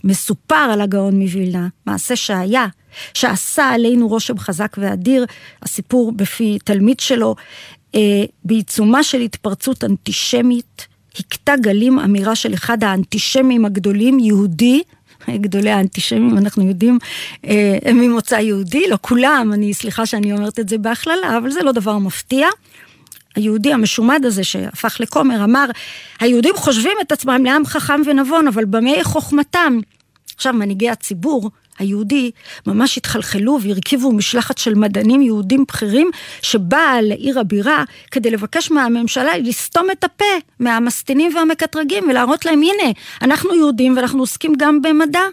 מסופר 0.04 0.56
על 0.56 0.82
הגאון 0.82 1.20
מווילנה, 1.20 1.68
מעשה 1.86 2.16
שהיה, 2.16 2.68
שעשה 3.14 3.70
עלינו 3.70 4.08
רושם 4.08 4.40
חזק 4.40 4.76
ואדיר, 4.78 5.26
הסיפור 5.62 6.12
בפי 6.12 6.58
תלמיד 6.64 7.00
שלו, 7.00 7.36
אה, 7.96 8.24
בעיצומה 8.46 9.04
של 9.04 9.22
התפרצות 9.22 9.84
אנטישמית, 9.84 10.88
הכתה 11.20 11.54
גלים 11.62 12.00
אמירה 12.00 12.36
של 12.36 12.54
אחד 12.54 12.84
האנטישמים 12.84 13.66
הגדולים, 13.66 14.20
יהודי, 14.20 14.82
גדולי 15.30 15.72
האנטישמים, 15.72 16.38
אנחנו 16.38 16.68
יודעים, 16.68 17.00
אה, 17.46 17.78
הם 17.86 17.98
ממוצא 17.98 18.36
יהודי, 18.36 18.88
לא 18.88 18.98
כולם, 19.02 19.52
אני 19.54 19.74
סליחה 19.74 20.06
שאני 20.06 20.34
אומרת 20.34 20.60
את 20.60 20.70
זה 20.70 20.78
בהכללה, 20.78 21.38
אבל 21.38 21.52
זה 21.52 21.64
לא 21.64 21.72
דבר 21.72 21.98
מפתיע. 21.98 22.48
היהודי 23.36 23.74
המשומד 23.74 24.22
הזה 24.26 24.44
שהפך 24.44 24.98
לכומר 25.00 25.44
אמר, 25.44 25.66
היהודים 26.20 26.56
חושבים 26.56 26.98
את 27.02 27.12
עצמם 27.12 27.46
לעם 27.46 27.66
חכם 27.66 28.02
ונבון, 28.06 28.48
אבל 28.48 28.66
במה 28.66 29.04
חוכמתם? 29.04 29.80
עכשיו 30.36 30.54
מנהיגי 30.54 30.90
הציבור 30.90 31.52
היהודי 31.80 32.32
ממש 32.68 32.98
התחלחלו 32.98 33.60
והרכיבו 33.62 34.12
משלחת 34.12 34.58
של 34.58 34.74
מדענים 34.74 35.22
יהודים 35.22 35.65
בכירים 35.68 36.10
שבאה 36.42 37.01
לעיר 37.01 37.39
הבירה 37.39 37.84
כדי 38.12 38.32
לבקש 38.32 38.72
מהממשלה 38.72 39.38
לסתום 39.38 39.92
את 39.92 40.03
הפה 40.03 40.25
מהמסטינים 40.60 41.36
והמקטרגים 41.36 42.03
ולהראות 42.10 42.46
להם 42.46 42.62
הנה 42.62 42.92
אנחנו 43.22 43.56
יהודים 43.56 43.98
ואנחנו 43.98 44.20
עוסקים 44.20 44.53
גם 44.58 44.82
במדע. 44.82 45.24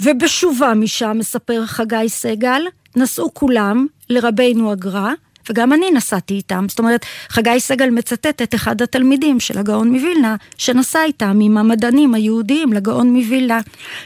ובשובה 0.00 0.74
משם, 0.74 1.16
מספר 1.18 1.66
חגי 1.66 2.08
סגל, 2.08 2.62
נסעו 2.96 3.34
כולם 3.34 3.86
לרבינו 4.10 4.72
הגר"א 4.72 5.12
וגם 5.50 5.72
אני 5.72 5.90
נסעתי 5.90 6.34
איתם. 6.34 6.66
זאת 6.68 6.78
אומרת, 6.78 7.06
חגי 7.28 7.60
סגל 7.60 7.90
מצטט 7.90 8.42
את 8.42 8.54
אחד 8.54 8.82
התלמידים 8.82 9.40
של 9.40 9.58
הגאון 9.58 9.92
מווילנה, 9.92 10.36
שנסע 10.58 11.04
איתם 11.04 11.38
עם 11.42 11.58
המדענים 11.58 12.14
היהודיים 12.14 12.72
לגאון 12.72 13.12
מווילנה. 13.12 13.60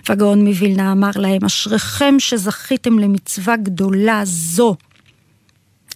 והגאון 0.09 0.45
מווילנה 0.45 0.93
אמר 0.93 1.11
להם, 1.17 1.45
אשריכם 1.45 2.15
שזכיתם 2.19 2.99
למצווה 2.99 3.57
גדולה 3.57 4.21
זו. 4.25 4.77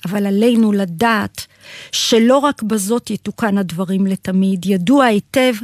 אבל 0.05 0.27
עלינו 0.27 0.73
לדעת 0.73 1.47
שלא 1.93 2.39
רק 2.39 2.63
בזאת 2.63 3.11
יתוקן 3.11 3.59
הדברים 3.59 4.07
לתמיד, 4.07 4.67
ידוע 4.67 5.05
היטב 5.05 5.55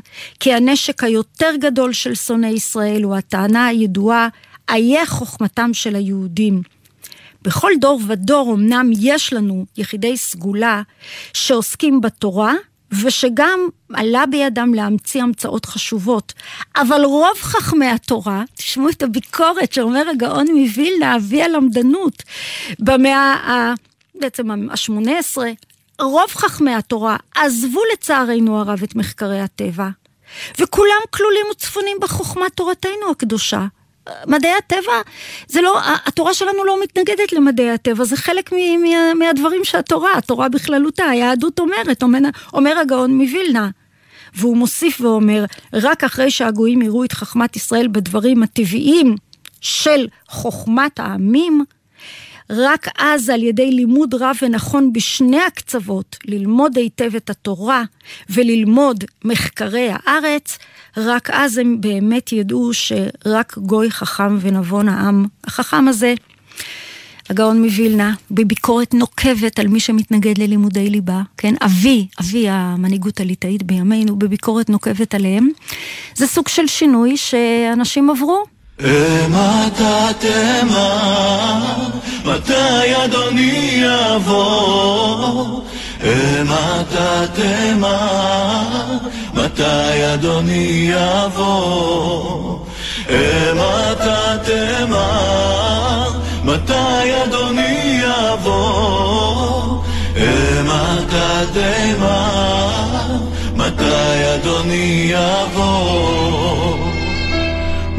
כי 0.40 0.54
הנשק 0.54 1.04
היותר 1.04 1.50
גדול 1.60 1.92
של 1.92 2.14
שונאי 2.14 2.50
ישראל 2.50 3.02
הוא 3.02 3.16
הטענה 3.16 3.66
הידועה, 3.66 4.28
איה 4.70 5.06
חוכמתם 5.06 5.70
של 5.72 5.96
היהודים. 5.96 6.62
בכל 7.42 7.70
דור 7.80 8.00
ודור 8.08 8.54
אמנם 8.54 8.90
יש 9.00 9.32
לנו 9.32 9.66
יחידי 9.76 10.16
סגולה 10.16 10.82
שעוסקים 11.32 12.00
בתורה, 12.00 12.54
ושגם 13.02 13.60
עלה 13.92 14.26
בידם 14.26 14.74
להמציא 14.74 15.22
המצאות 15.22 15.66
חשובות. 15.66 16.32
אבל 16.76 17.04
רוב 17.04 17.36
חכמי 17.40 17.86
התורה, 17.86 18.42
תשמעו 18.54 18.88
את 18.88 19.02
הביקורת 19.02 19.72
שאומר 19.72 20.08
הגאון 20.08 20.46
מווילנה, 20.54 21.16
אבי 21.16 21.42
הלמדנות, 21.42 22.22
במאה 22.78 23.34
ה... 23.34 23.74
בעצם 24.14 24.50
ה-18, 24.50 25.38
רוב 26.00 26.30
חכמי 26.30 26.74
התורה 26.74 27.16
עזבו 27.34 27.80
לצערנו 27.92 28.60
הרב 28.60 28.82
את 28.82 28.94
מחקרי 28.94 29.40
הטבע, 29.40 29.88
וכולם 30.60 31.00
כלולים 31.10 31.46
וצפונים 31.50 31.96
בחוכמת 32.00 32.52
תורתנו 32.54 33.10
הקדושה. 33.10 33.66
מדעי 34.26 34.52
הטבע, 34.58 35.02
זה 35.48 35.60
לא, 35.60 35.80
התורה 36.06 36.34
שלנו 36.34 36.64
לא 36.64 36.82
מתנגדת 36.82 37.32
למדעי 37.32 37.70
הטבע, 37.70 38.04
זה 38.04 38.16
חלק 38.16 38.52
מ, 38.52 38.56
מה, 38.82 39.14
מהדברים 39.14 39.64
שהתורה, 39.64 40.18
התורה 40.18 40.48
בכללותה, 40.48 41.04
היהדות 41.04 41.58
אומרת, 41.58 42.02
אומר, 42.02 42.18
אומר 42.54 42.78
הגאון 42.78 43.14
מווילנה. 43.14 43.70
והוא 44.34 44.56
מוסיף 44.56 45.00
ואומר, 45.00 45.44
רק 45.72 46.04
אחרי 46.04 46.30
שהגויים 46.30 46.82
יראו 46.82 47.04
את 47.04 47.12
חכמת 47.12 47.56
ישראל 47.56 47.88
בדברים 47.88 48.42
הטבעיים 48.42 49.16
של 49.60 50.06
חוכמת 50.28 51.00
העמים, 51.00 51.64
רק 52.50 52.88
אז 52.98 53.28
על 53.28 53.42
ידי 53.42 53.70
לימוד 53.70 54.14
רב 54.14 54.36
ונכון 54.42 54.92
בשני 54.92 55.40
הקצוות, 55.42 56.16
ללמוד 56.24 56.76
היטב 56.76 57.16
את 57.16 57.30
התורה 57.30 57.82
וללמוד 58.30 59.04
מחקרי 59.24 59.90
הארץ, 59.92 60.58
רק 60.96 61.30
אז 61.32 61.58
הם 61.58 61.80
באמת 61.80 62.32
ידעו 62.32 62.70
שרק 62.72 63.58
גוי 63.58 63.90
חכם 63.90 64.38
ונבון 64.40 64.88
העם. 64.88 65.26
החכם 65.44 65.88
הזה, 65.88 66.14
הגאון 67.30 67.62
מווילנה, 67.62 68.14
בביקורת 68.30 68.94
נוקבת 68.94 69.58
על 69.58 69.68
מי 69.68 69.80
שמתנגד 69.80 70.38
ללימודי 70.38 70.90
ליבה, 70.90 71.22
כן, 71.36 71.54
אבי, 71.64 72.06
אבי 72.20 72.48
המנהיגות 72.48 73.20
הליטאית 73.20 73.62
בימינו, 73.62 74.18
בביקורת 74.18 74.70
נוקבת 74.70 75.14
עליהם. 75.14 75.48
זה 76.14 76.26
סוג 76.26 76.48
של 76.48 76.66
שינוי 76.66 77.16
שאנשים 77.16 78.10
עברו. 78.10 78.44
אמתה 78.80 80.08
תמה, 80.18 81.88
מתי 82.24 83.04
אדוני 83.04 83.82
יבוא? 83.84 85.62
אמתה 86.04 87.24
תמה, 87.34 87.98
מתי 89.34 90.14
אדוני 90.14 90.90
יבוא? 90.92 92.58
אמתה 93.08 94.36
תמה, 94.44 96.08
מתי 96.44 97.24
אדוני 97.24 98.00
יבוא? 98.02 99.82
אמתה 100.16 101.40
תמה, 101.52 102.28
מתי 103.56 104.34
אדוני 104.34 105.12
יבוא? 105.12 106.76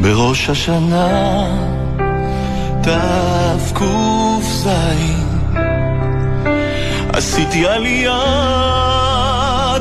בראש 0.00 0.50
השנה 0.50 1.46
תק"ז 2.82 4.68
עשיתי 7.16 7.66
עליית 7.66 8.12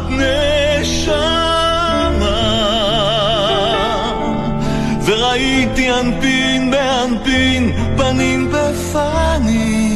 נשמה 0.09 1.23
וראיתי 5.05 5.91
אנפין 5.91 6.71
באנפין 6.71 7.71
פנים 7.97 8.51
בפנים. 8.51 9.93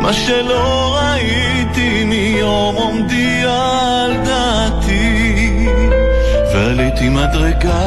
מה 0.00 0.12
שלא 0.12 0.96
ראיתי 0.98 2.04
מיום 2.04 2.74
עומדי 2.74 3.42
על 3.44 4.16
דעתי 4.24 5.68
ועליתי 6.54 7.08
מדרגה 7.08 7.80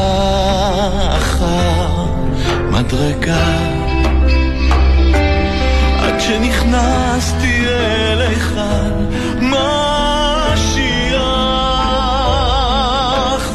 אחר 1.17 2.06
מדרגה 2.71 3.77
שנכנסתי 6.28 7.68
אל 7.68 8.22
היכל 8.22 8.92
משיח 9.42 9.62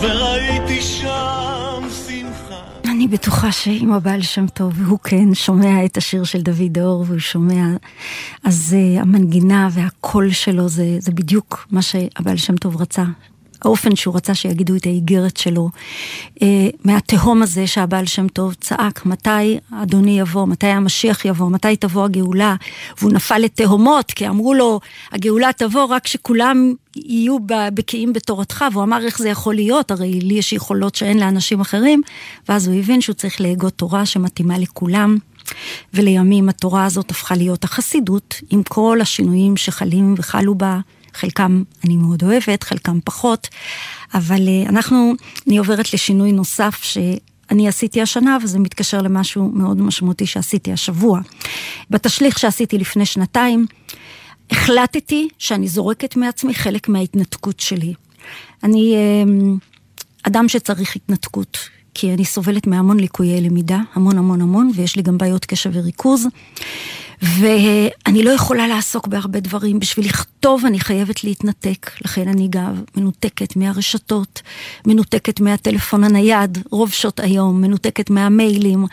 וראיתי 0.01 0.83
שם 0.83 1.83
שמחה. 2.07 2.61
אני 2.85 3.09
בטוחה 3.09 3.53
שאם 3.53 3.93
הבעל 3.93 4.23
שם 4.23 4.47
טוב, 4.47 4.73
והוא 4.77 4.99
כן 4.99 5.35
שומע 5.35 5.85
את 5.85 5.97
השיר 5.97 6.25
של 6.25 6.43
דוד 6.43 6.73
דור, 6.73 7.05
והוא 7.07 7.19
שומע, 7.19 7.65
אז 8.45 8.77
uh, 8.77 9.01
המנגינה 9.01 9.69
והקול 9.73 10.31
שלו 10.31 10.69
זה, 10.69 10.97
זה 10.99 11.13
בדיוק 11.13 11.67
מה 11.71 11.83
שהבעל 11.83 12.37
שם 12.37 12.57
טוב 12.57 12.81
רצה, 12.81 13.05
האופן 13.65 13.97
שהוא 13.97 14.17
רצה 14.17 14.35
שיגידו 14.35 14.77
את 14.77 14.87
האיגרת 14.87 15.37
שלו, 15.37 15.71
אה, 16.43 16.69
מהתהום 16.85 17.43
הזה 17.43 17.67
שהבעל 17.67 18.07
שם 18.07 18.29
טוב 18.29 18.55
צעק, 18.55 19.07
מתי 19.07 19.59
אדוני 19.83 20.21
יבוא, 20.21 20.47
מתי 20.47 20.67
המשיח 20.67 21.25
יבוא, 21.25 21.51
מתי 21.51 21.77
תבוא 21.77 22.05
הגאולה, 22.05 22.55
והוא 23.01 23.13
נפל 23.13 23.39
לתהומות, 23.39 24.11
כי 24.11 24.29
אמרו 24.29 24.55
לו, 24.55 24.81
הגאולה 25.13 25.51
תבוא 25.57 25.85
רק 25.85 26.05
כשכולם 26.05 26.75
יהיו 26.97 27.37
בקיאים 27.47 28.13
בתורתך, 28.13 28.65
והוא 28.73 28.85
אמר 28.85 29.05
איך 29.05 29.19
זה 29.19 29.29
יכול 29.29 29.55
להיות, 29.55 29.91
הרי 29.91 30.21
לי 30.21 30.35
יש 30.35 30.53
יכולות 30.53 30.95
שאין 30.95 31.19
לאנשים 31.21 31.61
אחרים, 31.61 32.03
ואז 32.49 32.69
הוא 32.69 32.79
הבין 32.79 33.01
שהוא 33.01 33.15
צריך 33.15 33.41
להגות 33.41 33.73
תורה 33.73 34.07
שמתאימה 34.07 34.59
לכולם. 34.59 35.19
ולימים 35.95 36.49
התורה 36.49 36.85
הזאת 36.85 37.11
הפכה 37.11 37.35
להיות 37.35 37.65
החסידות, 37.65 38.41
עם 38.51 38.63
כל 38.63 38.99
השינויים 39.01 39.57
שחלים 39.57 40.15
וחלו 40.19 40.55
בה 40.55 40.81
חלקם 41.15 41.63
אני 41.85 41.97
מאוד 41.97 42.23
אוהבת, 42.23 42.63
חלקם 42.63 42.99
פחות, 43.05 43.49
אבל 44.15 44.49
אה, 44.49 44.69
אנחנו, 44.69 45.15
אני 45.47 45.59
עוברת 45.59 45.95
לשינוי 45.95 46.33
נוסף 46.33 46.83
שאני 46.83 47.69
עשיתי 47.69 48.03
השנה, 48.03 48.39
וזה 48.43 48.59
מתקשר 48.59 49.03
למשהו 49.03 49.51
מאוד 49.55 49.81
משמעותי 49.81 50.27
שעשיתי 50.27 50.73
השבוע. 50.73 51.21
בתשליך 51.91 52.39
שעשיתי 52.39 52.79
לפני 52.79 53.07
שנתיים, 53.07 53.67
החלטתי 54.51 55.29
שאני 55.39 55.69
זורקת 55.69 56.17
מעצמי 56.17 56.55
חלק 56.55 56.89
מההתנתקות 56.89 57.61
שלי. 57.61 57.95
אני 58.63 58.95
אה, 58.95 59.33
אדם 60.23 60.49
שצריך 60.49 60.97
התנתקות. 60.97 61.59
כי 61.95 62.15
אני 62.15 62.25
סובלת 62.25 62.67
מהמון 62.67 63.01
ליקויי 63.01 63.41
למידה, 63.41 63.81
המון 63.95 64.19
המון 64.19 64.41
המון, 64.41 64.71
ויש 64.75 64.97
לי 64.97 65.03
גם 65.03 65.19
בעיות 65.19 65.45
קשב 65.45 65.71
וריכוז. 65.75 66.27
ואני 67.23 68.23
לא 68.23 68.31
יכולה 68.31 68.69
לעסוק 68.69 69.07
בהרבה 69.07 69.41
דברים. 69.41 69.79
בשביל 69.79 70.07
לכתוב 70.07 70.67
אני 70.67 70.81
חייבת 70.81 71.25
להתנתק, 71.25 71.91
לכן 72.05 72.29
אני 72.29 72.47
גם 72.51 72.75
מנותקת 72.97 73.57
מהרשתות, 73.57 74.43
מנותקת 74.87 75.41
מהטלפון 75.41 76.05
הנייד, 76.05 76.59
רוב 76.71 76.93
שעות 76.93 77.21
היום, 77.21 77.61
מנותקת 77.61 78.11
מהמיילים, 78.11 78.87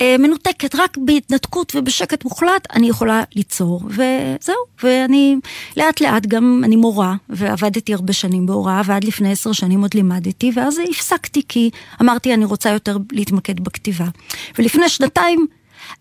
אה, 0.00 0.16
מנותקת 0.18 0.74
רק 0.74 0.96
בהתנתקות 1.04 1.72
ובשקט 1.76 2.24
מוחלט 2.24 2.66
אני 2.74 2.88
יכולה 2.88 3.22
ליצור, 3.34 3.82
וזהו, 3.88 4.56
ואני 4.82 5.36
לאט 5.76 6.00
לאט 6.00 6.26
גם, 6.26 6.62
אני 6.64 6.76
מורה, 6.76 7.14
ועבדתי 7.28 7.94
הרבה 7.94 8.12
שנים 8.12 8.46
בהוראה, 8.46 8.82
ועד 8.84 9.04
לפני 9.04 9.32
עשר 9.32 9.52
שנים 9.52 9.82
עוד 9.82 9.94
לימדתי, 9.94 10.50
ואז 10.54 10.80
הפסקתי 10.90 11.42
כי 11.48 11.70
אמרתי 12.00 12.34
אני 12.34 12.44
רוצה 12.44 12.70
יותר 12.70 12.96
להתמקד 13.12 13.60
בכתיבה. 13.60 14.06
ולפני 14.58 14.88
שנתיים 14.88 15.46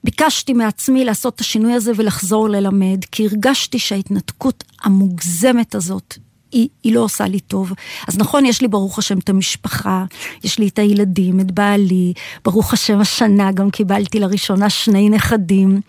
ביקשתי 0.04 0.54
מעצמי 0.54 1.06
לעשות 1.06 1.36
את 1.36 1.40
השינוי 1.40 1.74
הזה 1.74 1.92
ולחזור 1.96 2.50
ללמד, 2.50 3.06
כי 3.12 3.28
הרגשתי 3.28 3.80
שההתנתקות 3.80 4.64
המוגזמת 4.84 5.76
הזאת 5.76 6.18
היא, 6.52 6.68
היא 6.84 6.94
לא 6.94 7.00
עושה 7.00 7.28
לי 7.28 7.40
טוב. 7.40 7.74
אז 8.08 8.18
נכון, 8.18 8.46
יש 8.46 8.62
לי 8.62 8.68
ברוך 8.68 9.00
השם 9.00 9.20
את 9.20 9.30
המשפחה, 9.30 10.06
יש 10.44 10.60
לי 10.60 10.68
את 10.68 10.80
הילדים, 10.80 11.40
את 11.40 11.52
בעלי, 11.52 12.14
ברוך 12.46 12.74
השם 12.74 13.00
השנה 13.00 13.52
גם 13.52 13.70
קיבלתי 13.70 14.20
לראשונה 14.20 14.70
שני 14.70 15.10
נכדים. 15.10 15.82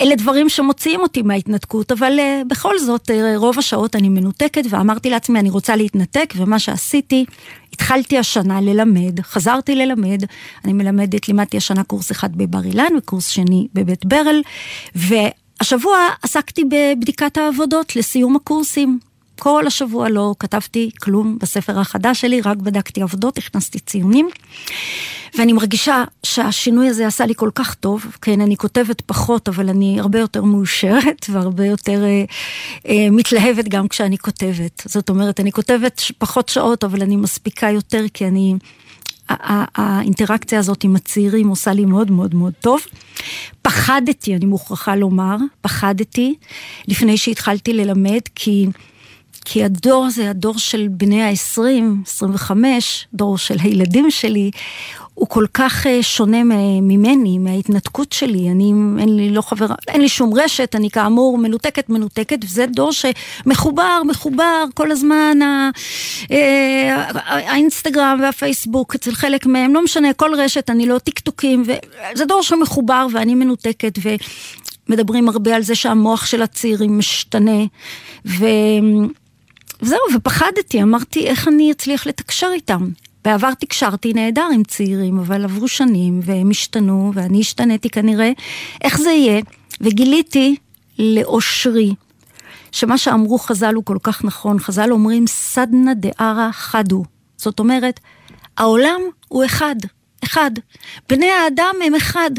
אלה 0.00 0.14
דברים 0.16 0.48
שמוציאים 0.48 1.00
אותי 1.00 1.22
מההתנתקות, 1.22 1.92
אבל 1.92 2.18
uh, 2.18 2.48
בכל 2.48 2.78
זאת, 2.78 3.10
uh, 3.10 3.36
רוב 3.36 3.58
השעות 3.58 3.96
אני 3.96 4.08
מנותקת, 4.08 4.62
ואמרתי 4.70 5.10
לעצמי, 5.10 5.38
אני 5.38 5.50
רוצה 5.50 5.76
להתנתק, 5.76 6.34
ומה 6.36 6.58
שעשיתי, 6.58 7.24
התחלתי 7.72 8.18
השנה 8.18 8.60
ללמד, 8.60 9.20
חזרתי 9.20 9.74
ללמד, 9.74 10.24
אני 10.64 10.72
מלמדת, 10.72 11.28
לימדתי 11.28 11.56
השנה 11.56 11.84
קורס 11.84 12.12
אחד 12.12 12.36
בבר 12.36 12.64
אילן 12.64 12.96
וקורס 12.98 13.28
שני 13.28 13.68
בבית 13.74 14.06
ברל, 14.06 14.42
והשבוע 14.94 15.98
עסקתי 16.22 16.64
בבדיקת 16.64 17.36
העבודות 17.36 17.96
לסיום 17.96 18.36
הקורסים. 18.36 19.11
כל 19.42 19.66
השבוע 19.66 20.08
לא 20.08 20.34
כתבתי 20.38 20.90
כלום 21.00 21.38
בספר 21.40 21.78
החדש 21.78 22.20
שלי, 22.20 22.40
רק 22.40 22.56
בדקתי 22.56 23.02
עבודות, 23.02 23.38
הכנסתי 23.38 23.78
ציונים. 23.78 24.28
ואני 25.38 25.52
מרגישה 25.52 26.04
שהשינוי 26.22 26.88
הזה 26.88 27.06
עשה 27.06 27.26
לי 27.26 27.34
כל 27.36 27.50
כך 27.54 27.74
טוב, 27.74 28.06
כן, 28.20 28.40
אני 28.40 28.56
כותבת 28.56 29.00
פחות, 29.00 29.48
אבל 29.48 29.68
אני 29.68 30.00
הרבה 30.00 30.18
יותר 30.18 30.44
מאושרת 30.44 31.26
והרבה 31.28 31.66
יותר 31.66 32.04
אה, 32.04 32.24
אה, 32.88 33.10
מתלהבת 33.10 33.68
גם 33.68 33.88
כשאני 33.88 34.18
כותבת. 34.18 34.82
זאת 34.86 35.08
אומרת, 35.10 35.40
אני 35.40 35.52
כותבת 35.52 36.00
פחות 36.18 36.48
שעות, 36.48 36.84
אבל 36.84 37.02
אני 37.02 37.16
מספיקה 37.16 37.70
יותר 37.70 38.04
כי 38.14 38.26
אני... 38.26 38.54
האינטראקציה 39.74 40.58
הזאת 40.58 40.84
עם 40.84 40.96
הצעירים 40.96 41.48
עושה 41.48 41.72
לי 41.72 41.84
מאוד 41.84 42.10
מאוד 42.10 42.34
מאוד 42.34 42.52
טוב. 42.60 42.80
פחדתי, 43.62 44.36
אני 44.36 44.46
מוכרחה 44.46 44.96
לומר, 44.96 45.36
פחדתי 45.60 46.34
לפני 46.88 47.16
שהתחלתי 47.16 47.72
ללמד, 47.72 48.20
כי 48.34 48.66
כי 49.44 49.64
הדור 49.64 50.06
הזה, 50.06 50.30
הדור 50.30 50.58
של 50.58 50.88
בני 50.90 51.22
ה-20, 51.22 51.60
25, 52.06 53.06
דור 53.14 53.38
של 53.38 53.56
הילדים 53.60 54.10
שלי, 54.10 54.50
הוא 55.14 55.28
כל 55.28 55.46
כך 55.54 55.86
אה, 55.86 56.02
שונה 56.02 56.44
ממני, 56.82 57.38
מההתנתקות 57.38 58.12
שלי. 58.12 58.50
אני, 58.50 58.72
אין 58.98 59.16
לי 59.16 59.30
לא 59.30 59.42
חברה, 59.42 59.74
אין 59.88 60.00
לי 60.00 60.08
שום 60.08 60.34
רשת, 60.34 60.74
אני 60.74 60.90
כאמור 60.90 61.38
מנותקת, 61.38 61.88
מנותקת, 61.88 62.38
וזה 62.44 62.66
דור 62.66 62.90
שמחובר, 62.92 64.02
מחובר 64.06 64.64
כל 64.74 64.90
הזמן, 64.90 65.38
אה, 66.30 67.10
האינסטגרם 67.26 68.18
והפייסבוק 68.22 68.94
אצל 68.94 69.12
חלק 69.12 69.46
מהם, 69.46 69.74
לא 69.74 69.84
משנה, 69.84 70.12
כל 70.12 70.34
רשת, 70.34 70.70
אני 70.70 70.86
לא 70.86 70.98
טיקטוקים, 70.98 71.64
זה 72.14 72.24
דור 72.24 72.42
שמחובר 72.42 73.06
ואני 73.12 73.34
מנותקת, 73.34 73.98
ומדברים 74.88 75.28
הרבה 75.28 75.56
על 75.56 75.62
זה 75.62 75.74
שהמוח 75.74 76.26
של 76.26 76.42
הצעירים 76.42 76.98
משתנה, 76.98 77.64
ו... 78.26 78.46
וזהו, 79.82 79.98
ופחדתי, 80.14 80.82
אמרתי, 80.82 81.26
איך 81.26 81.48
אני 81.48 81.72
אצליח 81.72 82.06
לתקשר 82.06 82.50
איתם? 82.52 82.88
בעבר 83.24 83.54
תקשרתי 83.54 84.12
נהדר 84.12 84.48
עם 84.54 84.62
צעירים, 84.64 85.18
אבל 85.18 85.44
עברו 85.44 85.68
שנים 85.68 86.20
והם 86.22 86.50
השתנו, 86.50 87.12
ואני 87.14 87.40
השתניתי 87.40 87.90
כנראה. 87.90 88.30
איך 88.80 88.98
זה 88.98 89.10
יהיה? 89.10 89.42
וגיליתי 89.80 90.56
לאושרי, 90.98 91.94
שמה 92.72 92.98
שאמרו 92.98 93.38
חז"ל 93.38 93.74
הוא 93.74 93.84
כל 93.84 93.98
כך 94.02 94.24
נכון. 94.24 94.58
חז"ל 94.58 94.92
אומרים 94.92 95.26
סדנא 95.26 95.92
דערא 95.94 96.48
חדו. 96.52 97.04
זאת 97.36 97.60
אומרת, 97.60 98.00
העולם 98.56 99.00
הוא 99.28 99.44
אחד, 99.44 99.76
אחד. 100.24 100.50
בני 101.08 101.30
האדם 101.30 101.74
הם 101.86 101.94
אחד. 101.94 102.30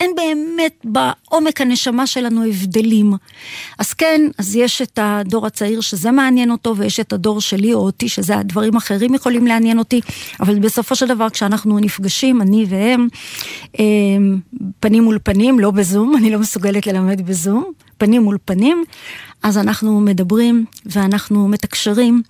אין 0.00 0.10
באמת 0.16 0.84
בעומק 0.84 1.60
הנשמה 1.60 2.06
שלנו 2.06 2.44
הבדלים. 2.44 3.12
אז 3.78 3.92
כן, 3.92 4.20
אז 4.38 4.56
יש 4.56 4.82
את 4.82 4.98
הדור 5.02 5.46
הצעיר 5.46 5.80
שזה 5.80 6.10
מעניין 6.10 6.50
אותו, 6.50 6.76
ויש 6.76 7.00
את 7.00 7.12
הדור 7.12 7.40
שלי 7.40 7.74
או 7.74 7.78
אותי, 7.78 8.08
שזה 8.08 8.36
הדברים 8.36 8.76
אחרים 8.76 9.14
יכולים 9.14 9.46
לעניין 9.46 9.78
אותי, 9.78 10.00
אבל 10.40 10.58
בסופו 10.58 10.94
של 10.94 11.06
דבר 11.06 11.30
כשאנחנו 11.30 11.78
נפגשים, 11.78 12.42
אני 12.42 12.66
והם, 12.68 13.08
אמ, 13.78 14.38
פנים 14.80 15.02
מול 15.02 15.18
פנים, 15.22 15.60
לא 15.60 15.70
בזום, 15.70 16.16
אני 16.16 16.30
לא 16.30 16.38
מסוגלת 16.38 16.86
ללמד 16.86 17.26
בזום, 17.26 17.72
פנים 17.98 18.22
מול 18.22 18.38
פנים, 18.44 18.84
אז 19.46 19.58
אנחנו 19.58 20.00
מדברים 20.00 20.64
ואנחנו 20.86 21.48
מתקשרים, 21.48 22.22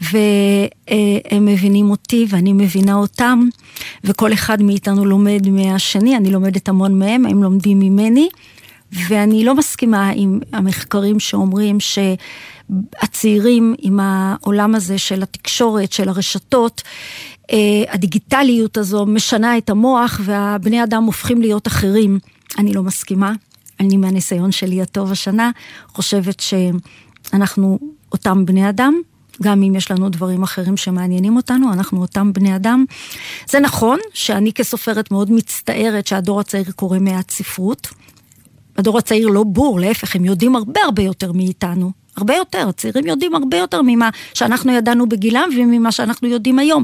והם 0.00 1.44
מבינים 1.44 1.90
אותי 1.90 2.26
ואני 2.28 2.52
מבינה 2.52 2.94
אותם, 2.94 3.48
וכל 4.04 4.32
אחד 4.32 4.62
מאיתנו 4.62 5.04
לומד 5.04 5.48
מהשני, 5.48 6.16
אני 6.16 6.30
לומדת 6.30 6.68
המון 6.68 6.98
מהם, 6.98 7.26
הם 7.26 7.42
לומדים 7.42 7.78
ממני, 7.78 8.28
ואני 9.08 9.44
לא 9.44 9.54
מסכימה 9.54 10.10
עם 10.14 10.40
המחקרים 10.52 11.20
שאומרים 11.20 11.78
שהצעירים 11.80 13.74
עם 13.78 14.00
העולם 14.00 14.74
הזה 14.74 14.98
של 14.98 15.22
התקשורת, 15.22 15.92
של 15.92 16.08
הרשתות, 16.08 16.82
אה, 17.52 17.84
הדיגיטליות 17.88 18.76
הזו 18.76 19.06
משנה 19.06 19.58
את 19.58 19.70
המוח 19.70 20.20
והבני 20.24 20.84
אדם 20.84 21.04
הופכים 21.04 21.40
להיות 21.40 21.66
אחרים. 21.66 22.18
אני 22.58 22.74
לא 22.74 22.82
מסכימה. 22.82 23.32
אני 23.80 23.96
מהניסיון 23.96 24.52
שלי 24.52 24.82
הטוב 24.82 25.12
השנה, 25.12 25.50
חושבת 25.88 26.40
שאנחנו 26.40 27.78
אותם 28.12 28.46
בני 28.46 28.68
אדם, 28.68 28.94
גם 29.42 29.62
אם 29.62 29.74
יש 29.74 29.90
לנו 29.90 30.08
דברים 30.08 30.42
אחרים 30.42 30.76
שמעניינים 30.76 31.36
אותנו, 31.36 31.72
אנחנו 31.72 32.00
אותם 32.00 32.32
בני 32.32 32.56
אדם. 32.56 32.84
זה 33.48 33.60
נכון 33.60 33.98
שאני 34.14 34.52
כסופרת 34.52 35.10
מאוד 35.10 35.30
מצטערת 35.30 36.06
שהדור 36.06 36.40
הצעיר 36.40 36.70
קורא 36.76 36.98
מעט 36.98 37.30
ספרות. 37.30 37.88
הדור 38.78 38.98
הצעיר 38.98 39.28
לא 39.28 39.44
בור, 39.44 39.80
להפך, 39.80 40.16
הם 40.16 40.24
יודעים 40.24 40.56
הרבה 40.56 40.80
הרבה 40.84 41.02
יותר 41.02 41.32
מאיתנו. 41.32 41.92
הרבה 42.16 42.34
יותר, 42.34 42.68
הצעירים 42.68 43.06
יודעים 43.06 43.34
הרבה 43.34 43.56
יותר 43.56 43.80
ממה 43.82 44.10
שאנחנו 44.34 44.72
ידענו 44.72 45.08
בגילם 45.08 45.48
וממה 45.56 45.92
שאנחנו 45.92 46.28
יודעים 46.28 46.58
היום. 46.58 46.82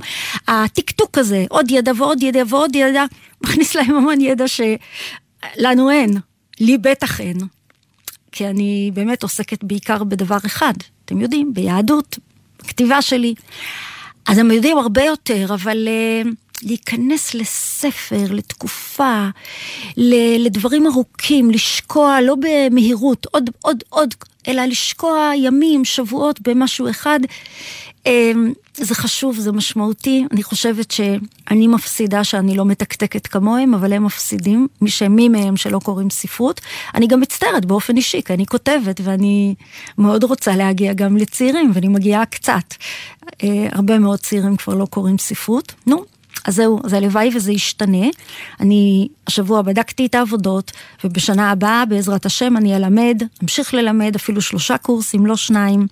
הטקטוק 0.48 1.18
הזה, 1.18 1.44
עוד 1.48 1.70
ידע 1.70 1.92
ועוד 1.96 2.22
ידע 2.22 2.42
ועוד 2.48 2.76
ידע, 2.76 3.04
מכניס 3.44 3.74
להם 3.74 3.94
המון 3.94 4.20
ידע 4.20 4.44
שלנו 4.48 5.90
אין. 5.90 6.18
לי 6.62 6.78
בטח 6.78 7.20
אין, 7.20 7.38
כי 8.32 8.48
אני 8.48 8.90
באמת 8.94 9.22
עוסקת 9.22 9.64
בעיקר 9.64 10.04
בדבר 10.04 10.36
אחד, 10.46 10.72
אתם 11.04 11.20
יודעים, 11.20 11.54
ביהדות, 11.54 12.18
בכתיבה 12.58 13.02
שלי. 13.02 13.34
אז 14.26 14.38
הם 14.38 14.50
יודעים 14.50 14.78
הרבה 14.78 15.02
יותר, 15.02 15.54
אבל 15.54 15.88
uh, 15.88 16.28
להיכנס 16.62 17.34
לספר, 17.34 18.24
לתקופה, 18.30 19.28
לדברים 20.38 20.86
ארוכים, 20.86 21.50
לשקוע 21.50 22.20
לא 22.20 22.34
במהירות, 22.40 23.26
עוד, 23.30 23.50
עוד, 23.62 23.82
עוד, 23.88 24.14
אלא 24.48 24.62
לשקוע 24.62 25.30
ימים, 25.36 25.84
שבועות 25.84 26.40
במשהו 26.40 26.90
אחד, 26.90 27.20
זה 28.76 28.94
חשוב, 28.94 29.36
זה 29.36 29.52
משמעותי. 29.52 30.24
אני 30.30 30.42
חושבת 30.42 30.90
שאני 30.90 31.66
מפסידה 31.66 32.24
שאני 32.24 32.56
לא 32.56 32.64
מתקתקת 32.64 33.26
כמוהם, 33.26 33.74
אבל 33.74 33.92
הם 33.92 34.04
מפסידים, 34.04 34.68
מי 34.80 34.90
שמי 34.90 35.28
מהם 35.28 35.56
שלא 35.56 35.78
קוראים 35.78 36.10
ספרות. 36.10 36.60
אני 36.94 37.06
גם 37.06 37.20
מצטערת 37.20 37.64
באופן 37.64 37.96
אישי, 37.96 38.22
כי 38.22 38.34
אני 38.34 38.46
כותבת 38.46 39.00
ואני 39.04 39.54
מאוד 39.98 40.24
רוצה 40.24 40.56
להגיע 40.56 40.92
גם 40.92 41.16
לצעירים, 41.16 41.70
ואני 41.74 41.88
מגיעה 41.88 42.26
קצת. 42.26 42.74
אה, 43.42 43.68
הרבה 43.72 43.98
מאוד 43.98 44.18
צעירים 44.18 44.56
כבר 44.56 44.74
לא 44.74 44.86
קוראים 44.86 45.18
ספרות. 45.18 45.72
נו, 45.86 46.04
אז 46.44 46.54
זהו, 46.54 46.80
אז 46.84 46.92
הלוואי 46.92 47.30
וזה 47.34 47.52
ישתנה. 47.52 48.06
אני 48.60 49.08
השבוע 49.26 49.62
בדקתי 49.62 50.06
את 50.06 50.14
העבודות, 50.14 50.72
ובשנה 51.04 51.50
הבאה, 51.50 51.84
בעזרת 51.84 52.26
השם, 52.26 52.56
אני 52.56 52.76
אלמד, 52.76 53.22
אמשיך 53.42 53.74
ללמד 53.74 54.14
אפילו 54.16 54.40
שלושה 54.40 54.78
קורסים, 54.78 55.26
לא 55.26 55.36
שניים. 55.36 55.86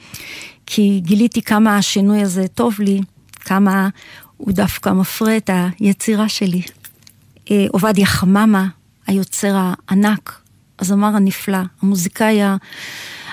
כי 0.72 1.00
גיליתי 1.04 1.42
כמה 1.42 1.76
השינוי 1.76 2.22
הזה 2.22 2.48
טוב 2.48 2.80
לי, 2.80 3.00
כמה 3.40 3.88
הוא 4.36 4.52
דווקא 4.52 4.90
מפרה 4.90 5.36
את 5.36 5.50
היצירה 5.52 6.28
שלי. 6.28 6.62
אה, 7.50 7.66
עובדיה 7.70 8.06
חממה, 8.06 8.68
היוצר 9.06 9.56
הענק, 9.58 10.40
הזמר 10.78 11.16
הנפלא, 11.16 11.58
המוזיקאי 11.82 12.40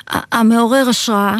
המעורר 0.07 0.89
השראה, 0.89 1.35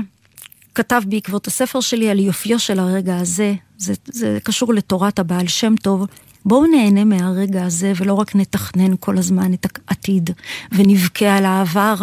כתב 0.75 1.01
בעקבות 1.05 1.47
הספר 1.47 1.81
שלי 1.81 2.09
על 2.09 2.19
יופיו 2.19 2.59
של 2.59 2.79
הרגע 2.79 3.17
הזה, 3.17 3.53
זה, 3.77 3.93
זה 4.05 4.37
קשור 4.43 4.73
לתורת 4.73 5.19
הבעל 5.19 5.47
שם 5.47 5.75
טוב. 5.75 6.05
בואו 6.45 6.65
נהנה 6.65 7.03
מהרגע 7.03 7.65
הזה 7.65 7.93
ולא 7.95 8.13
רק 8.13 8.35
נתכנן 8.35 8.91
כל 8.99 9.17
הזמן 9.17 9.53
את 9.53 9.65
העתיד 9.87 10.29
ונבכה 10.71 11.37
על 11.37 11.45
העבר. 11.45 11.95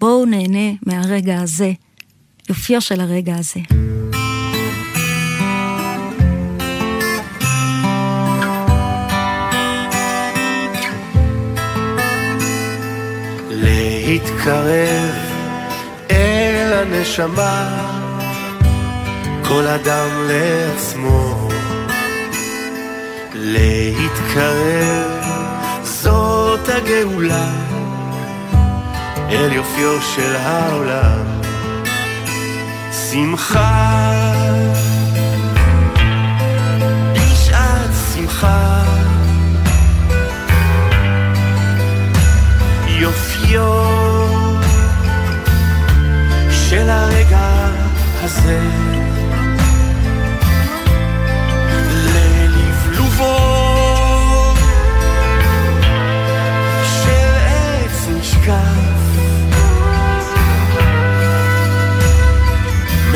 בואו 0.00 0.26
נהנה 0.26 0.76
מהרגע 0.86 1.40
הזה. 1.40 1.72
יופיו 2.48 2.80
של 2.80 3.00
הרגע 3.00 3.34
הזה. 3.36 3.60
להתקרב 13.50 15.14
אל 16.10 16.72
הנשמה, 16.72 17.68
כל 19.48 19.66
אדם 19.66 20.08
לעצמו. 20.28 21.48
להתקרב, 23.34 25.22
זאת 25.82 26.68
הגאולה, 26.68 27.50
אל 29.30 29.52
יופיו 29.52 30.02
של 30.02 30.36
העולם. 30.36 31.37
שמחה, 33.06 34.12
בשעת 37.14 37.90
שמחה, 38.14 38.84
יופיו 42.86 43.62
של 46.50 46.90
הרגע 46.90 47.68
הזה, 48.22 48.60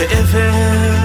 מעבר, 0.02 1.01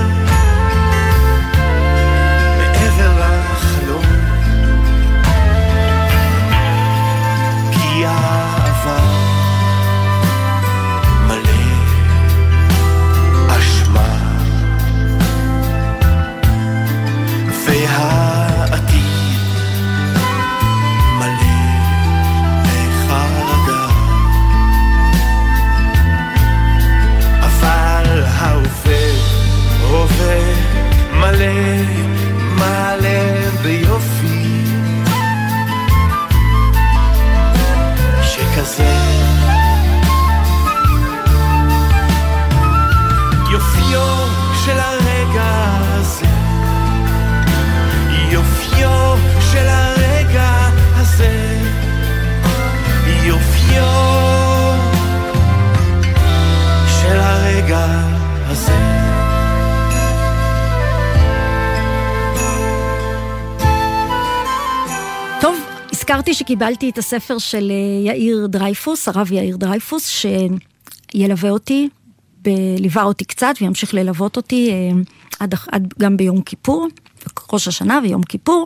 הזכרתי 66.10 66.34
שקיבלתי 66.34 66.90
את 66.90 66.98
הספר 66.98 67.38
של 67.38 67.72
אה, 67.72 68.12
יאיר 68.12 68.48
דרייפוס, 68.48 69.08
הרב 69.08 69.32
יאיר 69.32 69.58
דרייפוס, 69.58 70.08
שילווה 70.08 71.50
אותי, 71.50 71.90
ליווה 72.80 73.04
אותי 73.04 73.26
קצת 73.26 73.56
וימשיך 73.62 73.94
ללוות 73.94 74.38
אותי 74.38 74.72
אה, 74.72 74.98
עד, 75.40 75.56
עד 75.72 75.94
גם 76.00 76.18
ביום 76.18 76.42
כיפור, 76.42 76.88
ראש 77.54 77.68
השנה 77.68 78.00
ויום 78.04 78.24
כיפור, 78.24 78.66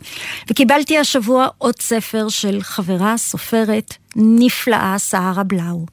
וקיבלתי 0.49 0.97
השבוע 0.97 1.47
עוד 1.57 1.79
ספר 1.79 2.29
של 2.29 2.57
חברה, 2.61 3.17
סופרת 3.17 3.93
נפלאה, 4.15 4.95
שרה 4.97 5.43
בלאו. 5.43 5.85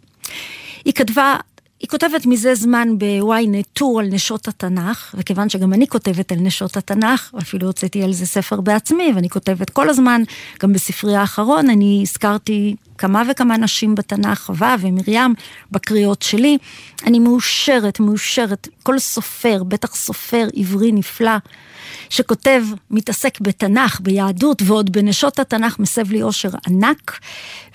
היא 0.85 0.93
כתבה 0.93 1.37
היא 1.81 1.89
כותבת 1.89 2.27
מזה 2.27 2.55
זמן 2.55 2.89
בוויינט 2.99 3.67
טור 3.73 4.01
על 4.01 4.07
נשות 4.07 4.49
התנ"ך, 4.49 5.15
וכיוון 5.19 5.49
שגם 5.49 5.73
אני 5.73 5.87
כותבת 5.87 6.33
על 6.33 6.39
נשות 6.41 6.77
התנ"ך, 6.77 7.35
אפילו 7.39 7.67
הוצאתי 7.67 8.03
על 8.03 8.13
זה 8.13 8.27
ספר 8.27 8.61
בעצמי, 8.61 9.13
ואני 9.15 9.29
כותבת 9.29 9.71
כל 9.71 9.89
הזמן, 9.89 10.23
גם 10.63 10.73
בספרי 10.73 11.17
האחרון, 11.17 11.71
אני 11.71 12.01
הזכרתי 12.03 12.77
כמה 12.99 13.23
וכמה 13.31 13.57
נשים 13.57 13.95
בתנ"ך, 13.95 14.39
חווה 14.41 14.77
ומרים, 14.81 15.35
בקריאות 15.71 16.23
שלי. 16.23 16.59
אני 17.07 17.19
מאושרת, 17.19 18.01
מאושרת, 18.01 18.69
כל 18.83 18.99
סופר, 18.99 19.63
בטח 19.65 19.95
סופר 19.95 20.49
עברי 20.57 20.93
נפלא, 20.93 21.37
שכותב, 22.11 22.63
מתעסק 22.91 23.41
בתנ"ך, 23.41 24.01
ביהדות, 24.01 24.63
ועוד 24.65 24.93
בנשות 24.93 25.39
התנ"ך 25.39 25.79
מסב 25.79 26.11
לי 26.13 26.23
אושר 26.23 26.51
ענק, 26.67 27.19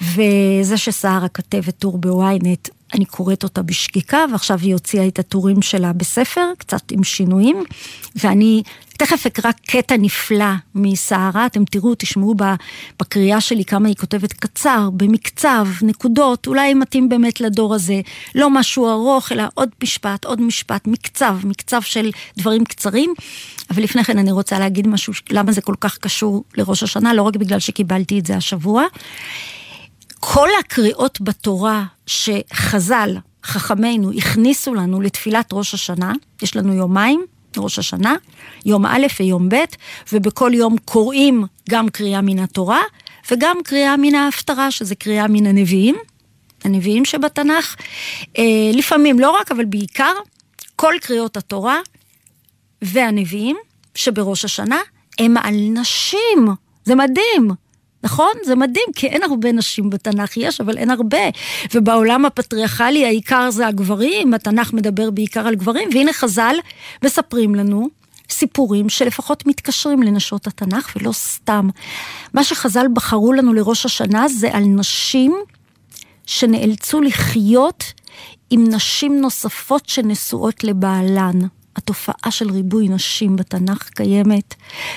וזה 0.01 0.77
שסערה 0.77 1.27
כתבת 1.27 1.75
טור 1.77 1.97
בוויינט, 1.97 2.69
אני 2.93 3.05
קוראת 3.05 3.43
אותה 3.43 3.61
בשקיקה, 3.61 4.25
ועכשיו 4.31 4.59
היא 4.59 4.73
הוציאה 4.73 5.07
את 5.07 5.19
הטורים 5.19 5.61
שלה 5.61 5.93
בספר, 5.93 6.51
קצת 6.57 6.91
עם 6.91 7.03
שינויים, 7.03 7.63
ואני 8.15 8.63
תכף 8.97 9.25
אקרא 9.25 9.51
קטע 9.51 9.95
נפלא 9.97 10.45
מסערה, 10.75 11.45
אתם 11.45 11.65
תראו, 11.65 11.95
תשמעו 11.95 12.35
בקריאה 12.99 13.41
שלי 13.41 13.65
כמה 13.65 13.87
היא 13.87 13.95
כותבת 13.95 14.33
קצר, 14.33 14.89
במקצב, 14.93 15.67
נקודות, 15.81 16.47
אולי 16.47 16.73
מתאים 16.73 17.09
באמת 17.09 17.41
לדור 17.41 17.75
הזה, 17.75 18.01
לא 18.35 18.49
משהו 18.49 18.89
ארוך, 18.89 19.31
אלא 19.31 19.43
עוד 19.53 19.69
משפט, 19.83 20.25
עוד 20.25 20.41
משפט, 20.41 20.87
מקצב, 20.87 21.37
מקצב 21.43 21.81
של 21.81 22.11
דברים 22.37 22.65
קצרים. 22.65 23.13
אבל 23.69 23.83
לפני 23.83 24.03
כן 24.03 24.17
אני 24.17 24.31
רוצה 24.31 24.59
להגיד 24.59 24.87
משהו, 24.87 25.13
למה 25.29 25.51
זה 25.51 25.61
כל 25.61 25.75
כך 25.79 25.97
קשור 25.97 26.43
לראש 26.57 26.83
השנה, 26.83 27.13
לא 27.13 27.21
רק 27.21 27.35
בגלל 27.35 27.59
שקיבלתי 27.59 28.19
את 28.19 28.25
זה 28.25 28.35
השבוע. 28.35 28.83
כל 30.25 30.49
הקריאות 30.59 31.21
בתורה 31.21 31.83
שחז"ל, 32.07 33.17
חכמינו, 33.43 34.11
הכניסו 34.11 34.73
לנו 34.73 35.01
לתפילת 35.01 35.49
ראש 35.53 35.73
השנה, 35.73 36.13
יש 36.41 36.55
לנו 36.55 36.73
יומיים, 36.73 37.25
ראש 37.57 37.79
השנה, 37.79 38.15
יום 38.65 38.85
א' 38.85 39.07
ויום 39.19 39.49
ב', 39.49 39.55
ובכל 40.13 40.51
יום 40.53 40.75
קוראים 40.85 41.45
גם 41.69 41.89
קריאה 41.89 42.21
מן 42.21 42.39
התורה, 42.39 42.81
וגם 43.31 43.57
קריאה 43.63 43.97
מן 43.97 44.15
ההפטרה, 44.15 44.71
שזה 44.71 44.95
קריאה 44.95 45.27
מן 45.27 45.47
הנביאים, 45.47 45.95
הנביאים 46.63 47.05
שבתנ"ך. 47.05 47.75
אה, 48.37 48.43
לפעמים, 48.73 49.19
לא 49.19 49.31
רק, 49.31 49.51
אבל 49.51 49.65
בעיקר, 49.65 50.13
כל 50.75 50.93
קריאות 51.01 51.37
התורה 51.37 51.79
והנביאים 52.81 53.57
שבראש 53.95 54.45
השנה 54.45 54.79
הם 55.19 55.37
על 55.37 55.55
נשים. 55.55 56.47
זה 56.85 56.95
מדהים. 56.95 57.62
נכון? 58.03 58.31
זה 58.43 58.55
מדהים, 58.55 58.85
כי 58.95 59.07
אין 59.07 59.23
הרבה 59.23 59.51
נשים 59.51 59.89
בתנ"ך, 59.89 60.37
יש, 60.37 60.61
אבל 60.61 60.77
אין 60.77 60.89
הרבה. 60.89 61.17
ובעולם 61.73 62.25
הפטריארכלי 62.25 63.05
העיקר 63.05 63.51
זה 63.51 63.67
הגברים, 63.67 64.33
התנ"ך 64.33 64.73
מדבר 64.73 65.11
בעיקר 65.11 65.47
על 65.47 65.55
גברים, 65.55 65.89
והנה 65.93 66.13
חז"ל 66.13 66.55
מספרים 67.03 67.55
לנו 67.55 67.89
סיפורים 68.29 68.89
שלפחות 68.89 69.47
מתקשרים 69.47 70.03
לנשות 70.03 70.47
התנ"ך, 70.47 70.95
ולא 70.95 71.11
סתם. 71.11 71.69
מה 72.33 72.43
שחז"ל 72.43 72.85
בחרו 72.93 73.33
לנו 73.33 73.53
לראש 73.53 73.85
השנה 73.85 74.27
זה 74.27 74.49
על 74.53 74.63
נשים 74.63 75.35
שנאלצו 76.25 77.01
לחיות 77.01 77.83
עם 78.49 78.63
נשים 78.67 79.21
נוספות 79.21 79.89
שנשואות 79.89 80.63
לבעלן. 80.63 81.39
התופעה 81.75 82.31
של 82.31 82.51
ריבוי 82.51 82.87
נשים 82.87 83.35
בתנ"ך 83.35 83.89
קיימת, 83.89 84.55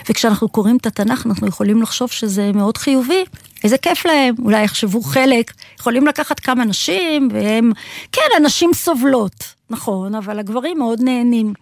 וכשאנחנו 0.08 0.48
קוראים 0.48 0.76
את 0.76 0.86
התנ"ך 0.86 1.26
אנחנו 1.26 1.46
יכולים 1.46 1.82
לחשוב 1.82 2.10
שזה 2.10 2.52
מאוד 2.54 2.76
חיובי, 2.76 3.24
איזה 3.64 3.78
כיף 3.78 4.06
להם, 4.06 4.34
אולי 4.44 4.64
יחשבו 4.64 5.02
חלק, 5.02 5.52
יכולים 5.80 6.06
לקחת 6.06 6.40
כמה 6.40 6.64
נשים, 6.64 7.28
והם, 7.32 7.72
כן, 8.12 8.28
הנשים 8.36 8.70
סובלות, 8.74 9.54
נכון, 9.70 10.14
אבל 10.14 10.38
הגברים 10.38 10.78
מאוד 10.78 11.00
נהנים. 11.02 11.52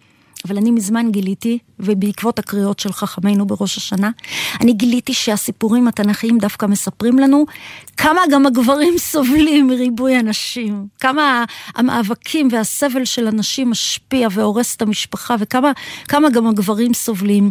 אבל 0.47 0.57
אני 0.57 0.71
מזמן 0.71 1.11
גיליתי, 1.11 1.57
ובעקבות 1.79 2.39
הקריאות 2.39 2.79
של 2.79 2.93
חכמינו 2.93 3.45
בראש 3.45 3.77
השנה, 3.77 4.09
אני 4.61 4.73
גיליתי 4.73 5.13
שהסיפורים 5.13 5.87
התנ"כיים 5.87 6.37
דווקא 6.37 6.65
מספרים 6.65 7.19
לנו 7.19 7.45
כמה 7.97 8.21
גם 8.31 8.45
הגברים 8.45 8.97
סובלים 8.97 9.67
מריבוי 9.67 10.15
הנשים, 10.15 10.87
כמה 10.99 11.45
המאבקים 11.75 12.47
והסבל 12.51 13.05
של 13.05 13.27
הנשים 13.27 13.69
משפיע 13.69 14.27
והורס 14.31 14.75
את 14.75 14.81
המשפחה, 14.81 15.35
וכמה 15.39 16.29
גם 16.29 16.47
הגברים 16.47 16.93
סובלים. 16.93 17.49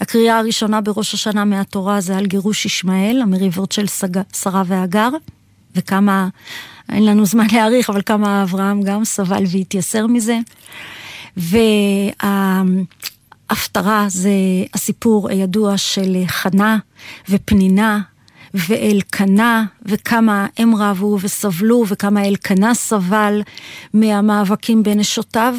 הקריאה 0.00 0.38
הראשונה 0.38 0.80
בראש 0.80 1.14
השנה 1.14 1.44
מהתורה 1.44 2.00
זה 2.00 2.16
על 2.16 2.26
גירוש 2.26 2.66
ישמעאל, 2.66 3.20
המריבות 3.22 3.72
של. 3.72 3.84
שרה 4.32 4.62
והגר, 4.66 5.08
וכמה, 5.76 6.28
אין 6.92 7.06
לנו 7.06 7.26
זמן 7.26 7.46
להעריך, 7.52 7.90
אבל 7.90 8.02
כמה 8.06 8.42
אברהם 8.42 8.82
גם 8.82 9.04
סבל 9.04 9.42
והתייסר 9.52 10.06
מזה. 10.06 10.38
וההפטרה 13.50 14.06
זה 14.08 14.30
הסיפור 14.74 15.28
הידוע 15.28 15.78
של 15.78 16.16
חנה 16.26 16.78
ופנינה 17.28 18.00
ואלקנה, 18.54 19.64
וכמה 19.86 20.46
הם 20.58 20.74
רבו 20.74 21.18
וסבלו, 21.20 21.84
וכמה 21.88 22.24
אלקנה 22.28 22.74
סבל 22.74 23.42
מהמאבקים 23.94 24.82
בנשותיו. 24.82 25.54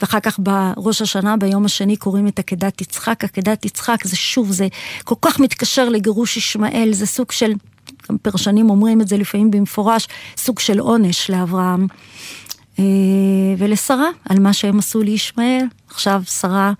ואחר 0.00 0.20
כך 0.20 0.38
בראש 0.42 1.02
השנה, 1.02 1.36
ביום 1.36 1.64
השני, 1.64 1.96
קוראים 1.96 2.28
את 2.28 2.38
עקדת 2.38 2.80
יצחק. 2.80 3.24
עקדת 3.24 3.64
יצחק 3.64 4.04
זה 4.04 4.16
שוב, 4.16 4.50
זה 4.50 4.68
כל 5.04 5.14
כך 5.20 5.40
מתקשר 5.40 5.88
לגירוש 5.88 6.36
ישמעאל, 6.36 6.92
זה 6.92 7.06
סוג 7.06 7.32
של, 7.32 7.52
גם 8.10 8.18
פרשנים 8.18 8.70
אומרים 8.70 9.00
את 9.00 9.08
זה 9.08 9.16
לפעמים 9.16 9.50
במפורש, 9.50 10.08
סוג 10.36 10.58
של 10.58 10.78
עונש 10.78 11.30
לאברהם. 11.30 11.86
אה, 12.78 12.84
ולשרה 13.58 14.08
על 14.28 14.38
מה 14.38 14.52
שהם 14.52 14.78
עשו 14.78 15.02
לישמעאל. 15.02 15.64
עכשיו 15.88 16.22
שרה 16.26 16.72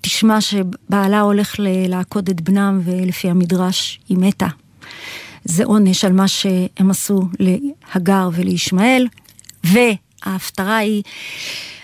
תשמע 0.00 0.40
שבעלה 0.40 1.20
הולך 1.20 1.54
לעקוד 1.58 2.28
את 2.28 2.40
בנם 2.40 2.80
ולפי 2.84 3.30
המדרש 3.30 4.00
היא 4.08 4.18
מתה. 4.18 4.48
זה 5.44 5.64
עונש 5.64 6.04
על 6.04 6.12
מה 6.12 6.28
שהם 6.28 6.90
עשו 6.90 7.22
להגר 7.38 8.28
ולישמעאל, 8.32 9.06
וההפטרה 10.26 10.76
היא... 10.76 11.02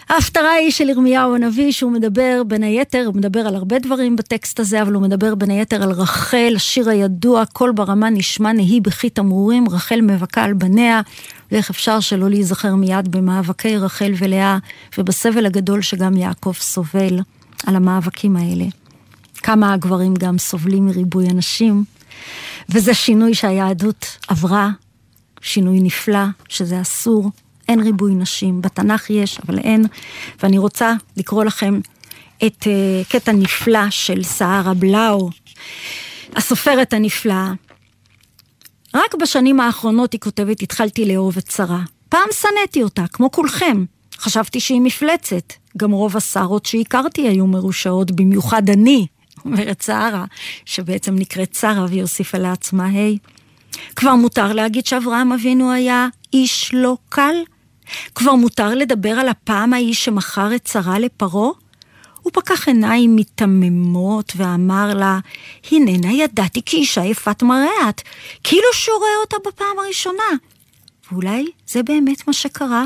ההפטרה 0.08 0.50
היא 0.50 0.70
של 0.70 0.88
ירמיהו 0.88 1.34
הנביא, 1.34 1.72
שהוא 1.72 1.92
מדבר 1.92 2.42
בין 2.46 2.62
היתר, 2.62 3.02
הוא 3.06 3.14
מדבר 3.14 3.40
על 3.40 3.54
הרבה 3.54 3.78
דברים 3.78 4.16
בטקסט 4.16 4.60
הזה, 4.60 4.82
אבל 4.82 4.92
הוא 4.92 5.02
מדבר 5.02 5.34
בין 5.34 5.50
היתר 5.50 5.82
על 5.82 5.90
רחל, 5.90 6.52
השיר 6.56 6.88
הידוע, 6.88 7.44
קול 7.52 7.72
ברמה 7.72 8.10
נשמע 8.10 8.52
נהי 8.52 8.80
בכי 8.80 9.10
תמרורים, 9.10 9.68
רחל 9.68 10.00
מבכה 10.00 10.44
על 10.44 10.54
בניה, 10.54 11.00
ואיך 11.52 11.70
אפשר 11.70 12.00
שלא 12.00 12.30
להיזכר 12.30 12.74
מיד 12.74 13.08
במאבקי 13.08 13.76
רחל 13.76 14.12
ולאה, 14.18 14.58
ובסבל 14.98 15.46
הגדול 15.46 15.82
שגם 15.82 16.16
יעקב 16.16 16.52
סובל 16.52 17.20
על 17.66 17.76
המאבקים 17.76 18.36
האלה. 18.36 18.64
כמה 19.42 19.72
הגברים 19.72 20.14
גם 20.14 20.38
סובלים 20.38 20.86
מריבוי 20.86 21.28
הנשים, 21.28 21.84
וזה 22.68 22.94
שינוי 22.94 23.34
שהיהדות 23.34 24.18
עברה, 24.28 24.70
שינוי 25.40 25.80
נפלא, 25.80 26.24
שזה 26.48 26.80
אסור, 26.80 27.30
אין 27.68 27.80
ריבוי 27.80 28.14
נשים, 28.14 28.62
בתנ"ך 28.62 29.10
יש, 29.10 29.38
אבל 29.48 29.58
אין. 29.58 29.86
ואני 30.42 30.58
רוצה 30.58 30.94
לקרוא 31.16 31.44
לכם 31.44 31.80
את 32.46 32.62
uh, 32.62 33.12
קטע 33.12 33.32
נפלא 33.32 33.90
של 33.90 34.22
סערה 34.22 34.74
בלאו, 34.74 35.30
הסופרת 36.36 36.92
הנפלאה. 36.92 37.52
רק 38.94 39.14
בשנים 39.14 39.60
האחרונות, 39.60 40.12
היא 40.12 40.20
כותבת, 40.20 40.62
התחלתי 40.62 41.04
לאהוב 41.04 41.36
את 41.36 41.50
שרה. 41.50 41.82
פעם 42.08 42.28
שנאתי 42.32 42.82
אותה, 42.82 43.04
כמו 43.12 43.30
כולכם. 43.30 43.84
חשבתי 44.18 44.60
שהיא 44.60 44.80
מפלצת. 44.80 45.52
גם 45.76 45.90
רוב 45.90 46.16
השערות 46.16 46.66
שהכרתי 46.66 47.28
היו 47.28 47.46
מרושעות, 47.46 48.10
במיוחד 48.10 48.70
אני, 48.70 49.06
אומרת 49.44 49.82
שרה, 49.82 50.24
שבעצם 50.64 51.14
נקראת 51.14 51.54
שרה 51.54 51.86
והיא 51.88 52.02
הוסיפה 52.02 52.38
לעצמה 52.38 52.86
ה'. 52.86 53.36
כבר 53.96 54.14
מותר 54.14 54.52
להגיד 54.52 54.86
שאברהם 54.86 55.32
אבינו 55.32 55.72
היה 55.72 56.08
איש 56.32 56.70
לא 56.74 56.96
קל? 57.08 57.34
כבר 58.14 58.34
מותר 58.34 58.74
לדבר 58.74 59.10
על 59.10 59.28
הפעם 59.28 59.72
ההיא 59.72 59.94
שמכר 59.94 60.54
את 60.54 60.66
שרה 60.66 60.98
לפרעה? 60.98 61.50
הוא 62.22 62.32
פקח 62.32 62.68
עיניים 62.68 63.16
מיתממות 63.16 64.32
ואמר 64.36 64.94
לה, 64.94 65.18
הננה 65.70 66.12
ידעתי 66.12 66.62
כי 66.66 66.76
אישה 66.76 67.04
יפת 67.04 67.42
מראה 67.42 67.88
את, 67.88 68.02
כאילו 68.44 68.68
שהוא 68.72 68.98
רואה 68.98 69.16
אותה 69.20 69.36
בפעם 69.48 69.78
הראשונה. 69.84 70.22
ואולי 71.12 71.46
זה 71.66 71.82
באמת 71.82 72.26
מה 72.26 72.32
שקרה. 72.32 72.84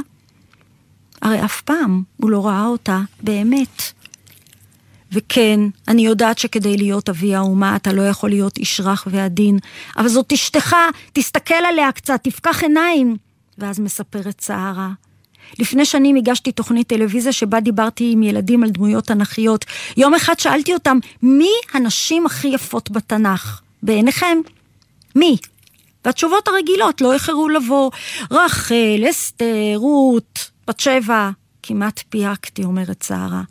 הרי 1.23 1.45
אף 1.45 1.61
פעם 1.61 2.03
הוא 2.17 2.31
לא 2.31 2.47
ראה 2.47 2.67
אותה 2.67 3.01
באמת. 3.23 3.83
וכן, 5.13 5.61
אני 5.89 6.07
יודעת 6.07 6.39
שכדי 6.39 6.77
להיות 6.77 7.09
אבי 7.09 7.35
האומה 7.35 7.77
אתה 7.77 7.93
לא 7.93 8.03
יכול 8.03 8.31
להיות 8.31 8.59
איש 8.59 8.81
רך 8.81 9.09
ועדין, 9.11 9.59
אבל 9.97 10.09
זאת 10.09 10.33
אשתך, 10.33 10.77
תסתכל 11.13 11.55
עליה 11.55 11.93
קצת, 11.93 12.21
תפקח 12.23 12.63
עיניים. 12.63 13.17
ואז 13.61 13.81
מספרת 13.81 14.41
סערה. 14.41 14.91
לפני 15.59 15.85
שנים 15.85 16.17
הגשתי 16.17 16.53
תוכנית 16.53 16.87
טלוויזיה 16.87 17.33
שבה 17.33 17.61
דיברתי 17.61 18.11
עם 18.13 18.23
ילדים 18.23 18.63
על 18.63 18.71
דמויות 18.71 19.05
תנכיות. 19.05 19.65
יום 19.97 20.15
אחד 20.15 20.39
שאלתי 20.39 20.75
אותם, 20.75 20.99
מי 21.23 21.51
הנשים 21.75 22.27
הכי 22.27 22.49
יפות 22.49 22.91
בתנ"ך? 22.91 23.61
בעיניכם? 23.83 24.39
מי? 25.15 25.37
והתשובות 26.05 26.49
הרגילות 26.49 27.01
לא 27.01 27.13
איחרו 27.13 27.49
לבוא. 27.49 27.91
רחל, 28.31 29.05
אסתר, 29.11 29.77
רות, 29.77 30.51
בת 30.69 30.81
שבע. 30.81 31.31
כמעט 31.63 32.01
פייקתי, 32.09 32.65
אומרת 32.65 33.05
שרה. 33.09 33.43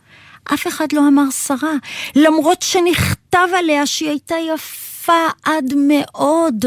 אף 0.53 0.67
אחד 0.67 0.91
לא 0.93 1.07
אמר 1.07 1.29
שרה, 1.31 1.73
למרות 2.15 2.61
שנכתב 2.61 3.47
עליה 3.57 3.85
שהיא 3.85 4.09
הייתה 4.09 4.35
יפה 4.53 5.27
עד 5.43 5.73
מאוד. 5.77 6.65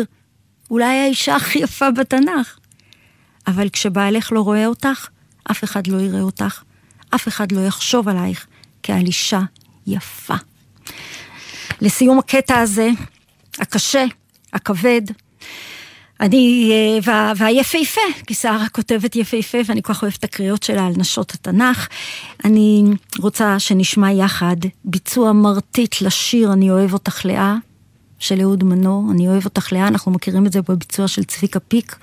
אולי 0.71 0.99
האישה 0.99 1.37
הכי 1.37 1.59
יפה 1.59 1.91
בתנ"ך. 1.91 2.59
אבל 3.47 3.69
כשבעלך 3.69 4.33
לא 4.33 4.41
רואה 4.41 4.67
אותך, 4.67 5.09
אף 5.51 5.65
אחד 5.65 5.87
לא 5.87 6.01
יראה 6.01 6.21
אותך, 6.21 6.63
אף 7.15 7.29
אחד 7.29 7.53
לא 7.53 7.61
יחשוב 7.61 8.09
עלייך 8.09 8.47
כעל 8.83 9.07
אישה 9.07 9.41
יפה. 9.87 10.35
לסיום 11.81 12.19
הקטע 12.19 12.59
הזה, 12.59 12.91
הקשה, 13.59 14.05
הכבד, 14.53 15.03
אני, 16.23 16.71
אה, 16.73 16.99
וה, 17.05 17.33
והיפהפה, 17.37 18.01
כי 18.27 18.35
שרה 18.35 18.69
כותבת 18.69 19.17
יפהפה 19.17 19.59
ואני 19.67 19.83
כל 19.83 19.95
כך 19.95 20.03
אוהבת 20.03 20.17
את 20.17 20.25
הקריאות 20.25 20.63
שלה 20.63 20.87
על 20.87 20.93
נשות 20.97 21.35
התנ"ך. 21.35 21.89
אני 22.45 22.85
רוצה 23.19 23.59
שנשמע 23.59 24.13
יחד 24.13 24.57
ביצוע 24.85 25.33
מרטיט 25.33 26.01
לשיר 26.01 26.53
"אני 26.53 26.71
אוהב 26.71 26.93
אותך 26.93 27.25
לאה" 27.25 27.57
של 28.19 28.41
אהוד 28.41 28.65
מנור, 28.65 29.13
"אני 29.13 29.29
אוהב 29.29 29.45
אותך 29.45 29.73
לאה", 29.73 29.89
אנחנו 29.89 30.13
מכירים 30.13 30.47
את 30.47 30.53
זה 30.53 30.63
בביצוע 30.63 31.09
של 31.09 31.25
צביקה 31.25 31.61
פיק. 31.61 31.97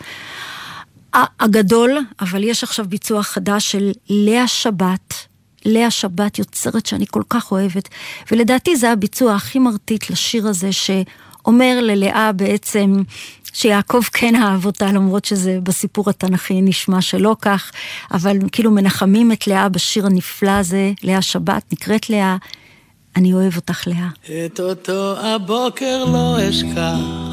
הגדול, 1.13 1.97
אבל 2.21 2.43
יש 2.43 2.63
עכשיו 2.63 2.85
ביצוע 2.89 3.23
חדש 3.23 3.71
של 3.71 3.91
לאה 4.09 4.47
שבת. 4.47 5.13
לאה 5.65 5.91
שבת 5.91 6.39
יוצרת 6.39 6.85
שאני 6.85 7.05
כל 7.11 7.23
כך 7.29 7.51
אוהבת, 7.51 7.89
ולדעתי 8.31 8.75
זה 8.75 8.91
הביצוע 8.91 9.33
הכי 9.33 9.59
מרטיט 9.59 10.09
לשיר 10.09 10.47
הזה, 10.47 10.71
שאומר 10.71 11.79
ללאה 11.81 12.31
בעצם 12.31 13.03
שיעקב 13.53 14.01
כן 14.13 14.35
אהב 14.35 14.65
אותה, 14.65 14.85
למרות 14.85 15.25
שזה 15.25 15.59
בסיפור 15.63 16.09
התנ"כי 16.09 16.61
נשמע 16.61 17.01
שלא 17.01 17.35
כך, 17.41 17.71
אבל 18.11 18.37
כאילו 18.51 18.71
מנחמים 18.71 19.31
את 19.31 19.47
לאה 19.47 19.69
בשיר 19.69 20.05
הנפלא 20.05 20.51
הזה, 20.51 20.91
לאה 21.03 21.21
שבת, 21.21 21.63
נקראת 21.73 22.09
לאה, 22.09 22.37
אני 23.15 23.33
אוהב 23.33 23.55
אותך 23.55 23.87
לאה. 23.87 24.09
את 24.45 24.59
אותו 24.59 25.17
הבוקר 25.19 26.05
לא 26.05 26.49
אשכח, 26.49 27.28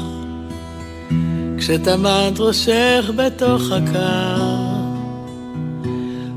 כשטמנת 1.57 2.39
ראשך 2.39 3.11
בתוך 3.15 3.61
הקר, 3.71 4.41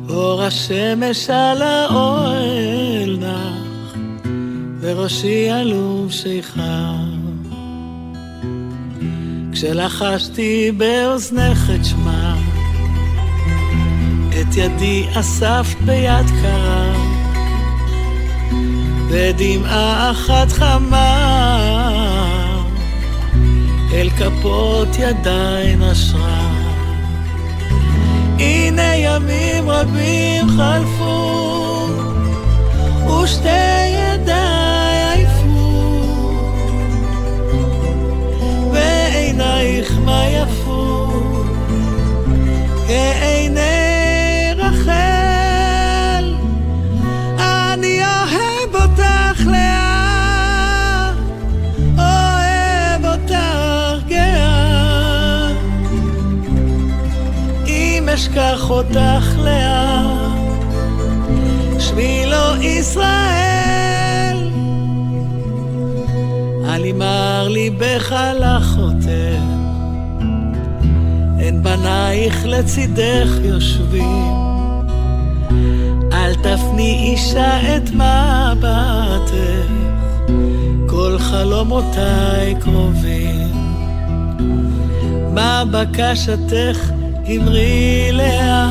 אור 0.08 0.42
השמש 0.42 1.30
על 1.30 1.62
האוהל 1.62 3.18
נח, 3.20 3.94
וראשי 4.80 5.50
עלום 5.50 6.06
שיכר. 6.10 6.94
כשלחשתי 9.52 10.72
באוזנך 10.76 11.70
את 11.74 11.84
שמה, 11.84 12.36
את 14.28 14.56
ידי 14.56 15.06
אספת 15.14 15.76
ביד 15.84 16.26
קרה, 16.42 16.92
ודמעה 19.08 20.10
אחת 20.10 20.52
חמה, 20.52 21.79
אל 24.00 24.10
כפות 24.10 24.88
ידיי 24.98 25.76
נשרה. 25.76 26.50
הנה 28.38 28.96
ימים 28.96 29.70
רבים 29.70 30.46
חלפו, 30.48 31.49
אותך 58.70 59.38
לאה, 59.38 60.02
שמי 61.78 62.24
לא 62.26 62.56
ישראל. 62.62 64.50
על 66.68 66.84
ימר 66.84 67.48
ליבך 67.48 68.14
לחותם, 68.40 69.60
אין 71.40 71.62
בנייך 71.62 72.46
לצידך 72.46 73.28
יושבים. 73.42 74.34
אל 76.12 76.34
תפני 76.34 77.12
אישה 77.12 77.76
את 77.76 77.90
מבטך, 77.90 79.70
כל 80.86 81.16
חלומותיי 81.18 82.54
קרובים. 82.60 83.50
מה 85.34 85.64
בקשתך 85.70 86.99
אמרי 87.36 88.08
לאה, 88.12 88.70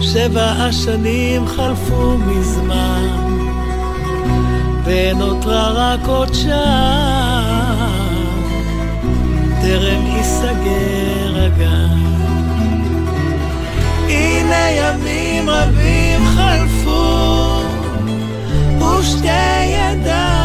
שבע 0.00 0.44
השנים 0.44 1.46
חלפו 1.46 2.18
מזמן, 2.18 3.08
ונותרה 4.84 5.70
רק 5.74 6.06
עוד 6.06 6.34
שעה, 6.34 7.88
טרם 9.62 10.06
ייסגר 10.06 11.44
הגן. 11.44 11.98
הנה 14.08 14.70
ימים 14.70 15.50
רבים 15.50 16.20
חלפו, 16.36 17.62
ושתי 18.78 19.64
ידיי 19.64 20.43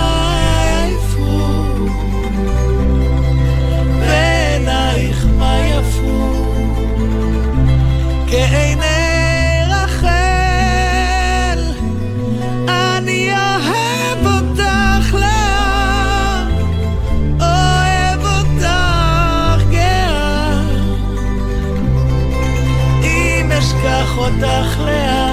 אותך 24.30 24.80
לאה, 24.86 25.29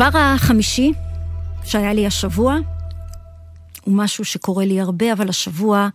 הדבר 0.00 0.18
החמישי 0.18 0.92
שהיה 1.64 1.92
לי 1.92 2.06
השבוע, 2.06 2.56
הוא 3.84 3.94
משהו 3.94 4.24
שקורה 4.24 4.64
לי 4.64 4.80
הרבה, 4.80 5.12
אבל 5.12 5.28
השבוע, 5.28 5.88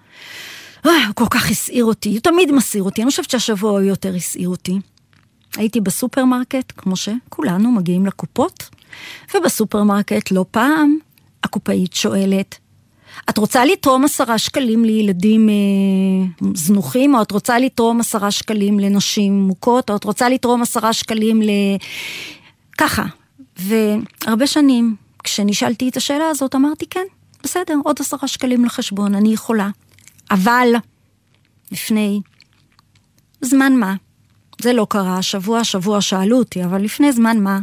אה, 0.86 1.08
הוא 1.08 1.16
כל 1.16 1.26
כך 1.30 1.52
הסעיר 1.52 1.86
אותי, 1.86 2.10
הוא 2.10 2.20
תמיד 2.20 2.52
מסעיר 2.52 2.84
אותי, 2.84 3.02
אני 3.02 3.10
חושבת 3.10 3.30
שהשבוע 3.30 3.72
הוא 3.72 3.80
יותר 3.80 4.16
הסעיר 4.16 4.50
אותי. 4.50 4.80
הייתי 5.58 5.82
בסופרמרקט, 5.82 6.74
כמו 6.78 6.96
שכולנו 6.96 7.72
מגיעים 7.72 8.06
לקופות, 8.06 8.70
ובסופרמרקט 9.36 10.32
לא 10.32 10.46
פעם 10.52 10.98
הקופאית 11.44 11.94
שואלת, 11.94 12.58
את 13.30 13.38
רוצה 13.38 13.66
לתרום 13.66 14.06
עשרה 14.06 14.38
שקלים 14.38 14.86
לילדים 14.86 15.50
אה, 15.50 16.48
זנוחים, 16.54 17.16
או 17.16 17.22
את 17.22 17.32
רוצה 17.32 17.60
לתרום 17.60 18.00
עשרה 18.00 18.32
שקלים 18.32 18.80
לנשים 18.80 19.34
מוכות, 19.42 19.90
או 19.90 19.96
את 19.96 20.04
רוצה 20.04 20.30
לתרום 20.30 20.62
עשרה 20.62 20.94
שקלים 20.94 21.42
ל... 21.42 21.50
ככה. 22.78 23.04
והרבה 23.58 24.48
שנים, 24.48 24.96
כשנשאלתי 25.24 25.90
את 25.90 25.98
השאלה 25.98 26.30
הזאת, 26.30 26.56
אמרתי, 26.56 26.86
כן, 26.90 27.06
בסדר, 27.44 27.76
עוד 27.84 27.96
עשרה 28.00 28.28
שקלים 28.28 28.66
לחשבון, 28.66 29.16
אני 29.16 29.34
יכולה. 29.34 29.70
אבל, 30.32 30.68
לפני 31.72 32.22
זמן 33.42 33.74
מה, 33.76 33.96
זה 34.62 34.74
לא 34.74 34.88
קרה, 34.90 35.18
השבוע, 35.18 35.64
שבוע 35.64 36.02
שאלו 36.02 36.38
אותי, 36.38 36.64
אבל 36.64 36.82
לפני 36.82 37.12
זמן 37.12 37.40
מה, 37.40 37.60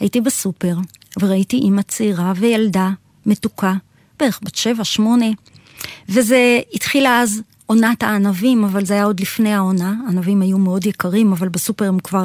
הייתי 0.00 0.20
בסופר, 0.20 0.76
וראיתי 1.20 1.56
אימא 1.56 1.82
צעירה 1.82 2.32
וילדה 2.36 2.90
מתוקה, 3.26 3.74
בערך 4.18 4.40
בת 4.42 4.54
שבע, 4.54 4.84
שמונה, 4.84 5.26
וזה 6.08 6.60
התחיל 6.74 7.06
אז 7.06 7.42
עונת 7.68 8.02
הענבים, 8.02 8.64
אבל 8.64 8.84
זה 8.84 8.94
היה 8.94 9.04
עוד 9.04 9.20
לפני 9.20 9.54
העונה, 9.54 9.94
ענבים 10.08 10.42
היו 10.42 10.58
מאוד 10.58 10.86
יקרים, 10.86 11.32
אבל 11.32 11.48
בסופר 11.48 11.84
הם 11.84 11.98
כבר 11.98 12.24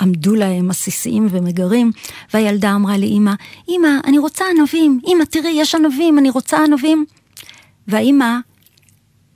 עמדו 0.00 0.34
להם 0.34 0.70
עסיסיים 0.70 1.26
ומגרים, 1.30 1.92
והילדה 2.34 2.74
אמרה 2.74 2.96
לי, 2.96 3.06
אמא, 3.06 3.32
אמא, 3.68 3.88
אני 4.04 4.18
רוצה 4.18 4.44
ענבים, 4.56 5.00
אמא, 5.06 5.24
תראי, 5.24 5.50
יש 5.50 5.74
ענבים, 5.74 6.18
אני 6.18 6.30
רוצה 6.30 6.64
ענבים. 6.64 7.04
והאמא 7.88 8.36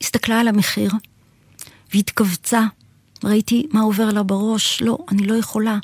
הסתכלה 0.00 0.40
על 0.40 0.48
המחיר, 0.48 0.90
והתכווצה. 1.94 2.62
ראיתי 3.24 3.66
מה 3.72 3.80
עובר 3.80 4.10
לה 4.10 4.22
בראש, 4.22 4.82
לא, 4.82 4.98
אני 5.12 5.26
לא 5.26 5.34
יכולה. 5.34 5.78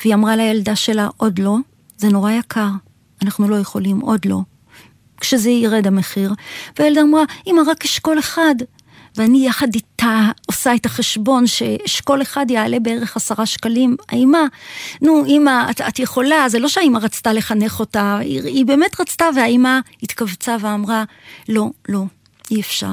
והיא 0.00 0.14
אמרה 0.14 0.36
לילדה 0.36 0.76
שלה, 0.76 1.08
עוד 1.16 1.38
לא, 1.38 1.56
זה 1.98 2.08
נורא 2.08 2.30
יקר, 2.30 2.70
אנחנו 3.22 3.48
לא 3.48 3.56
יכולים, 3.56 4.00
עוד 4.00 4.20
לא. 4.24 4.40
כשזה 5.20 5.50
ירד 5.50 5.86
המחיר. 5.86 6.32
והילדה 6.78 7.02
אמרה, 7.02 7.22
אמא, 7.46 7.62
רק 7.66 7.84
אשכול 7.84 8.18
אחד. 8.18 8.54
ואני 9.16 9.46
יחד 9.46 9.74
איתה 9.74 10.30
עושה 10.46 10.74
את 10.74 10.86
החשבון 10.86 11.46
שאשכול 11.46 12.22
אחד 12.22 12.46
יעלה 12.50 12.80
בערך 12.80 13.16
עשרה 13.16 13.46
שקלים. 13.46 13.96
האמא, 14.08 14.38
נו, 15.02 15.24
אמא, 15.26 15.70
את, 15.70 15.80
את 15.80 15.98
יכולה, 15.98 16.48
זה 16.48 16.58
לא 16.58 16.68
שהאמא 16.68 16.98
רצתה 16.98 17.32
לחנך 17.32 17.80
אותה, 17.80 18.18
היא, 18.18 18.42
היא 18.42 18.66
באמת 18.66 19.00
רצתה, 19.00 19.24
והאמא 19.36 19.78
התכווצה 20.02 20.56
ואמרה, 20.60 21.04
לא, 21.48 21.70
לא, 21.88 22.02
אי 22.50 22.60
אפשר. 22.60 22.92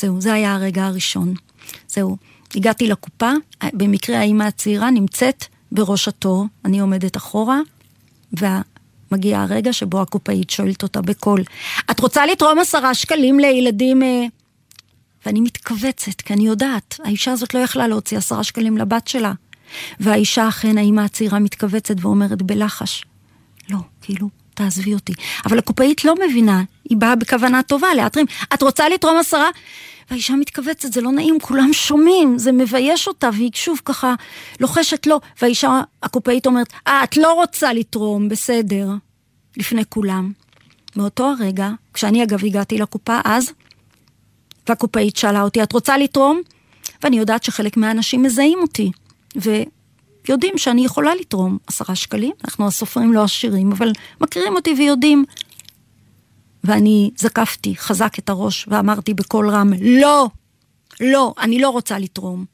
זהו, 0.00 0.20
זה 0.20 0.32
היה 0.32 0.54
הרגע 0.54 0.86
הראשון. 0.86 1.34
זהו, 1.88 2.16
הגעתי 2.54 2.88
לקופה, 2.88 3.32
במקרה 3.72 4.18
האמא 4.18 4.44
הצעירה 4.44 4.90
נמצאת 4.90 5.44
בראש 5.72 6.08
התור, 6.08 6.46
אני 6.64 6.80
עומדת 6.80 7.16
אחורה, 7.16 7.60
ומגיע 8.32 9.40
הרגע 9.40 9.72
שבו 9.72 10.00
הקופאית 10.00 10.50
שואלת 10.50 10.82
אותה 10.82 11.02
בקול, 11.02 11.42
את 11.90 12.00
רוצה 12.00 12.26
לתרום 12.26 12.58
עשרה 12.58 12.94
שקלים 12.94 13.40
לילדים... 13.40 14.02
אה, 14.02 14.26
ואני 15.26 15.40
מתכווצת, 15.40 16.20
כי 16.20 16.32
אני 16.32 16.46
יודעת, 16.46 17.00
האישה 17.04 17.32
הזאת 17.32 17.54
לא 17.54 17.58
יכלה 17.58 17.88
להוציא 17.88 18.18
עשרה 18.18 18.44
שקלים 18.44 18.78
לבת 18.78 19.08
שלה. 19.08 19.32
והאישה 20.00 20.48
אכן, 20.48 20.78
האימא 20.78 21.00
הצעירה 21.00 21.38
מתכווצת 21.38 21.94
ואומרת 22.00 22.42
בלחש, 22.42 23.04
לא, 23.70 23.78
כאילו, 24.00 24.28
תעזבי 24.54 24.94
אותי. 24.94 25.12
אבל 25.46 25.58
הקופאית 25.58 26.04
לא 26.04 26.14
מבינה, 26.28 26.62
היא 26.90 26.96
באה 26.96 27.16
בכוונה 27.16 27.62
טובה 27.62 27.94
להתרים, 27.94 28.26
את 28.54 28.62
רוצה 28.62 28.88
לתרום 28.88 29.18
עשרה? 29.18 29.48
והאישה 30.10 30.34
מתכווצת, 30.34 30.92
זה 30.92 31.00
לא 31.00 31.12
נעים, 31.12 31.40
כולם 31.40 31.72
שומעים, 31.72 32.38
זה 32.38 32.52
מבייש 32.52 33.08
אותה, 33.08 33.30
והיא 33.32 33.50
שוב 33.54 33.80
ככה 33.84 34.14
לוחשת 34.60 35.06
לא, 35.06 35.20
והאישה 35.42 35.80
הקופאית 36.02 36.46
אומרת, 36.46 36.72
אה, 36.86 37.04
את 37.04 37.16
לא 37.16 37.32
רוצה 37.32 37.72
לתרום, 37.72 38.28
בסדר, 38.28 38.88
לפני 39.56 39.82
כולם. 39.88 40.32
מאותו 40.96 41.24
הרגע, 41.24 41.70
כשאני 41.94 42.22
אגב 42.22 42.44
הגעתי 42.44 42.78
לקופה 42.78 43.20
אז, 43.24 43.52
והקופאית 44.68 45.16
שאלה 45.16 45.42
אותי, 45.42 45.62
את 45.62 45.72
רוצה 45.72 45.98
לתרום? 45.98 46.40
ואני 47.02 47.18
יודעת 47.18 47.42
שחלק 47.42 47.76
מהאנשים 47.76 48.22
מזהים 48.22 48.58
אותי, 48.62 48.90
ויודעים 49.36 50.58
שאני 50.58 50.84
יכולה 50.84 51.14
לתרום 51.14 51.58
עשרה 51.66 51.94
שקלים, 51.94 52.32
אנחנו 52.44 52.66
הסופרים 52.66 53.12
לא 53.12 53.24
עשירים, 53.24 53.72
אבל 53.72 53.92
מכירים 54.20 54.56
אותי 54.56 54.74
ויודעים. 54.78 55.24
ואני 56.64 57.10
זקפתי 57.16 57.76
חזק 57.76 58.18
את 58.18 58.28
הראש 58.28 58.66
ואמרתי 58.68 59.14
בקול 59.14 59.50
רם, 59.50 59.72
לא, 59.80 60.28
לא, 61.00 61.34
אני 61.38 61.58
לא 61.58 61.70
רוצה 61.70 61.98
לתרום. 61.98 62.44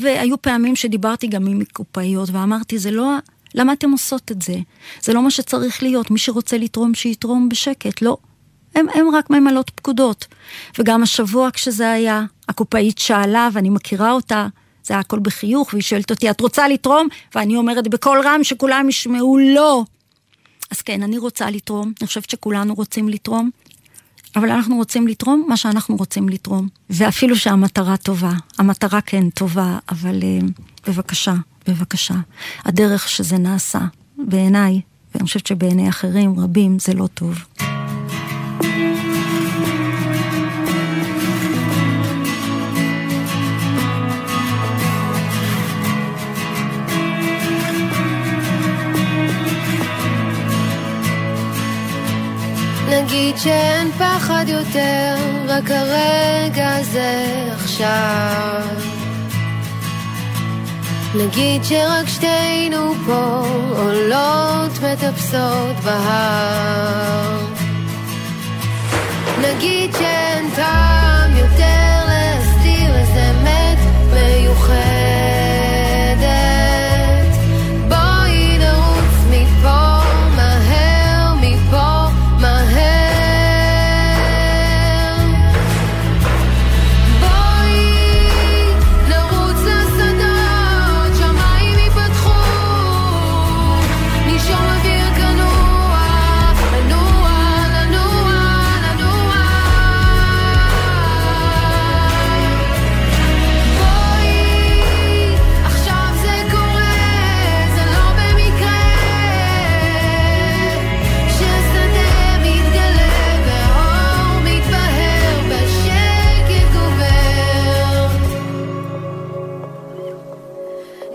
והיו 0.00 0.42
פעמים 0.42 0.76
שדיברתי 0.76 1.26
גם 1.26 1.46
עם 1.46 1.64
קופאיות 1.72 2.30
ואמרתי, 2.30 2.78
זה 2.78 2.90
לא, 2.90 3.16
למה 3.54 3.72
אתם 3.72 3.90
עושות 3.90 4.32
את 4.32 4.42
זה? 4.42 4.54
זה 5.02 5.12
לא 5.12 5.22
מה 5.22 5.30
שצריך 5.30 5.82
להיות, 5.82 6.10
מי 6.10 6.18
שרוצה 6.18 6.58
לתרום 6.58 6.94
שיתרום 6.94 7.48
בשקט, 7.48 8.02
לא. 8.02 8.16
הם, 8.74 8.86
הם 8.94 9.06
רק 9.14 9.30
ממלאות 9.30 9.70
פקודות. 9.70 10.26
וגם 10.78 11.02
השבוע 11.02 11.50
כשזה 11.52 11.92
היה, 11.92 12.24
הקופאית 12.48 12.98
שאלה, 12.98 13.48
ואני 13.52 13.70
מכירה 13.70 14.12
אותה, 14.12 14.46
זה 14.84 14.94
היה 14.94 15.00
הכל 15.00 15.18
בחיוך, 15.18 15.68
והיא 15.72 15.82
שואלת 15.82 16.10
אותי, 16.10 16.30
את 16.30 16.40
רוצה 16.40 16.68
לתרום? 16.68 17.08
ואני 17.34 17.56
אומרת 17.56 17.88
בקול 17.88 18.20
רם 18.24 18.44
שכולם 18.44 18.88
ישמעו 18.88 19.38
לא. 19.38 19.84
אז 20.70 20.80
כן, 20.82 21.02
אני 21.02 21.18
רוצה 21.18 21.50
לתרום, 21.50 21.92
אני 22.00 22.06
חושבת 22.06 22.30
שכולנו 22.30 22.74
רוצים 22.74 23.08
לתרום, 23.08 23.50
אבל 24.36 24.50
אנחנו 24.50 24.76
רוצים 24.76 25.08
לתרום 25.08 25.44
מה 25.48 25.56
שאנחנו 25.56 25.96
רוצים 25.96 26.28
לתרום. 26.28 26.68
ואפילו 26.90 27.36
שהמטרה 27.36 27.96
טובה, 27.96 28.32
המטרה 28.58 29.00
כן 29.00 29.30
טובה, 29.30 29.78
אבל 29.88 30.20
uh, 30.20 30.62
בבקשה, 30.86 31.34
בבקשה, 31.68 32.14
הדרך 32.64 33.08
שזה 33.08 33.38
נעשה, 33.38 33.78
בעיניי, 34.18 34.80
ואני 35.14 35.24
חושבת 35.24 35.46
שבעיני 35.46 35.88
אחרים, 35.88 36.40
רבים, 36.40 36.78
זה 36.78 36.94
לא 36.94 37.06
טוב. 37.06 37.44
נגיד 52.90 53.36
שאין 53.36 53.92
פחד 53.92 54.44
יותר, 54.48 55.14
רק 55.48 55.70
הרגע 55.70 56.76
הזה 56.76 57.24
עכשיו. 57.54 58.66
נגיד 61.14 61.64
שרק 61.64 62.08
שתינו 62.08 62.94
פה 63.06 63.42
עולות 63.76 64.72
מטפסות 64.82 65.76
בהר. 65.84 67.49
נגיד 69.42 69.92
שאין 69.92 70.50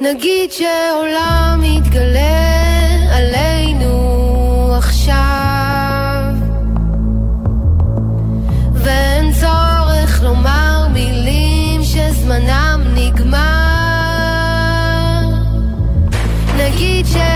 נגיד 0.10 0.52
שעולם 0.52 1.60
מתגלה 1.64 2.56
עלינו 3.12 4.74
עכשיו. 4.78 6.34
ואין 8.74 9.34
צורך 9.34 10.24
לומר 10.24 10.88
מילים 10.94 11.84
שזמנם 11.84 12.82
נגמר. 12.96 13.46
נגיד 16.58 17.06
שהסכמת 17.06 17.35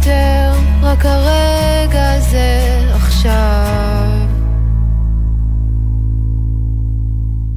יותר, 0.00 0.52
רק 0.82 1.04
הרגע 1.04 2.12
הזה 2.12 2.80
עכשיו. 2.94 4.28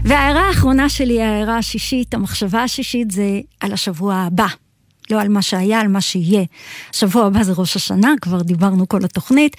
וההערה 0.03 0.47
האחרונה 0.47 0.89
שלי, 0.89 1.21
ההערה 1.21 1.57
השישית, 1.57 2.13
המחשבה 2.13 2.63
השישית 2.63 3.11
זה 3.11 3.39
על 3.59 3.73
השבוע 3.73 4.15
הבא. 4.15 4.47
לא 5.09 5.21
על 5.21 5.27
מה 5.27 5.41
שהיה, 5.41 5.79
על 5.81 5.87
מה 5.87 6.01
שיהיה. 6.01 6.43
שבוע 6.91 7.25
הבא 7.25 7.43
זה 7.43 7.53
ראש 7.57 7.75
השנה, 7.75 8.13
כבר 8.21 8.41
דיברנו 8.41 8.87
כל 8.87 9.05
התוכנית, 9.05 9.57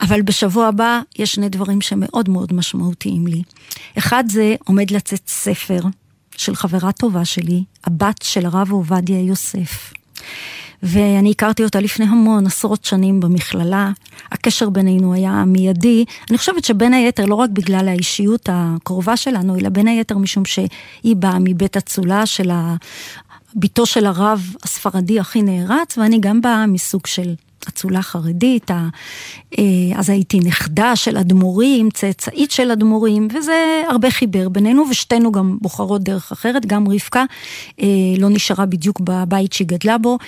אבל 0.00 0.22
בשבוע 0.22 0.66
הבא 0.66 1.00
יש 1.18 1.34
שני 1.34 1.48
דברים 1.48 1.80
שמאוד 1.80 2.28
מאוד 2.28 2.52
משמעותיים 2.52 3.26
לי. 3.26 3.42
אחד 3.98 4.24
זה 4.28 4.54
עומד 4.64 4.90
לצאת 4.90 5.22
ספר 5.26 5.80
של 6.36 6.54
חברה 6.54 6.92
טובה 6.92 7.24
שלי, 7.24 7.64
הבת 7.84 8.22
של 8.22 8.46
הרב 8.46 8.70
עובדיה 8.72 9.20
יוסף. 9.20 9.92
ואני 10.82 11.30
הכרתי 11.30 11.64
אותה 11.64 11.80
לפני 11.80 12.04
המון 12.04 12.46
עשרות 12.46 12.84
שנים 12.84 13.20
במכללה. 13.20 13.90
הקשר 14.32 14.70
בינינו 14.70 15.14
היה 15.14 15.44
מיידי. 15.46 16.04
אני 16.30 16.38
חושבת 16.38 16.64
שבין 16.64 16.94
היתר, 16.94 17.24
לא 17.24 17.34
רק 17.34 17.50
בגלל 17.50 17.88
האישיות 17.88 18.48
הקרובה 18.52 19.16
שלנו, 19.16 19.58
אלא 19.58 19.68
בין 19.68 19.88
היתר 19.88 20.18
משום 20.18 20.44
שהיא 20.44 21.16
באה 21.16 21.38
מבית 21.40 21.76
אצולה 21.76 22.26
של 22.26 22.50
ה... 22.50 22.76
בתו 23.54 23.86
של 23.86 24.06
הרב 24.06 24.54
הספרדי 24.62 25.20
הכי 25.20 25.42
נערץ, 25.42 25.98
ואני 25.98 26.18
גם 26.20 26.40
באה 26.40 26.66
מסוג 26.66 27.06
של 27.06 27.34
אצולה 27.68 28.02
חרדית, 28.02 28.70
אה, 28.70 28.84
אז 29.96 30.10
הייתי 30.10 30.38
נכדה 30.40 30.96
של 30.96 31.16
אדמו"רים, 31.16 31.90
צאצאית 31.90 32.50
של 32.50 32.70
אדמו"רים, 32.70 33.28
וזה 33.34 33.82
הרבה 33.88 34.10
חיבר 34.10 34.48
בינינו, 34.48 34.84
ושתינו 34.90 35.32
גם 35.32 35.58
בוחרות 35.60 36.02
דרך 36.02 36.32
אחרת, 36.32 36.66
גם 36.66 36.88
רבקה 36.88 37.24
אה, 37.80 37.86
לא 38.18 38.28
נשארה 38.28 38.66
בדיוק 38.66 39.00
בבית 39.00 39.52
שהיא 39.52 39.68
גדלה 39.68 39.98
בו. 39.98 40.18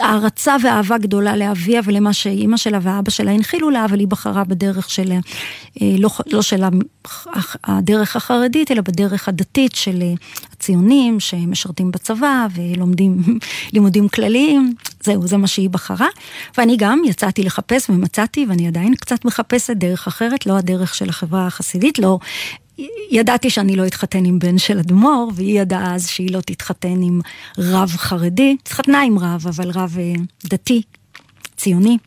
הערצה 0.00 0.56
ואהבה 0.62 0.98
גדולה 0.98 1.36
לאביה 1.36 1.80
ולמה 1.84 2.12
שאימא 2.12 2.56
שלה 2.56 2.78
ואבא 2.82 3.10
שלה 3.10 3.30
הנחילו 3.30 3.70
לה, 3.70 3.84
אבל 3.84 3.98
היא 3.98 4.08
בחרה 4.08 4.44
בדרך 4.44 4.90
של, 4.90 5.12
אה, 5.82 5.96
לא, 5.98 6.10
לא 6.26 6.42
של 6.42 6.62
הדרך 7.64 8.16
החרדית, 8.16 8.70
אלא 8.70 8.80
בדרך 8.80 9.28
הדתית 9.28 9.74
של 9.74 10.02
הציונים 10.52 11.20
שמשרתים 11.20 11.90
בצבא 11.90 12.46
ולומדים 12.54 13.18
לימודים 13.72 14.08
כלליים, 14.08 14.74
זהו, 15.02 15.26
זה 15.26 15.36
מה 15.36 15.46
שהיא 15.46 15.70
בחרה. 15.70 16.08
ואני 16.58 16.76
גם 16.76 17.02
יצאתי 17.06 17.42
לחפש 17.42 17.90
ומצאתי, 17.90 18.46
ואני 18.48 18.68
עדיין 18.68 18.94
קצת 18.94 19.24
מחפשת 19.24 19.76
דרך 19.76 20.06
אחרת, 20.06 20.46
לא 20.46 20.56
הדרך 20.56 20.94
של 20.94 21.08
החברה 21.08 21.46
החסידית, 21.46 21.98
לא... 21.98 22.18
ידעתי 23.10 23.50
שאני 23.50 23.76
לא 23.76 23.86
אתחתן 23.86 24.24
עם 24.24 24.38
בן 24.38 24.58
של 24.58 24.78
אדמו"ר, 24.78 25.30
והיא 25.34 25.60
ידעה 25.60 25.94
אז 25.94 26.08
שהיא 26.08 26.30
לא 26.30 26.40
תתחתן 26.40 27.02
עם 27.02 27.20
רב 27.58 27.88
חרדי. 27.88 28.56
התחתנה 28.62 29.02
עם 29.02 29.18
רב, 29.18 29.46
אבל 29.48 29.70
רב 29.70 29.96
אה, 29.98 30.12
דתי, 30.44 30.82
ציוני. 31.56 31.98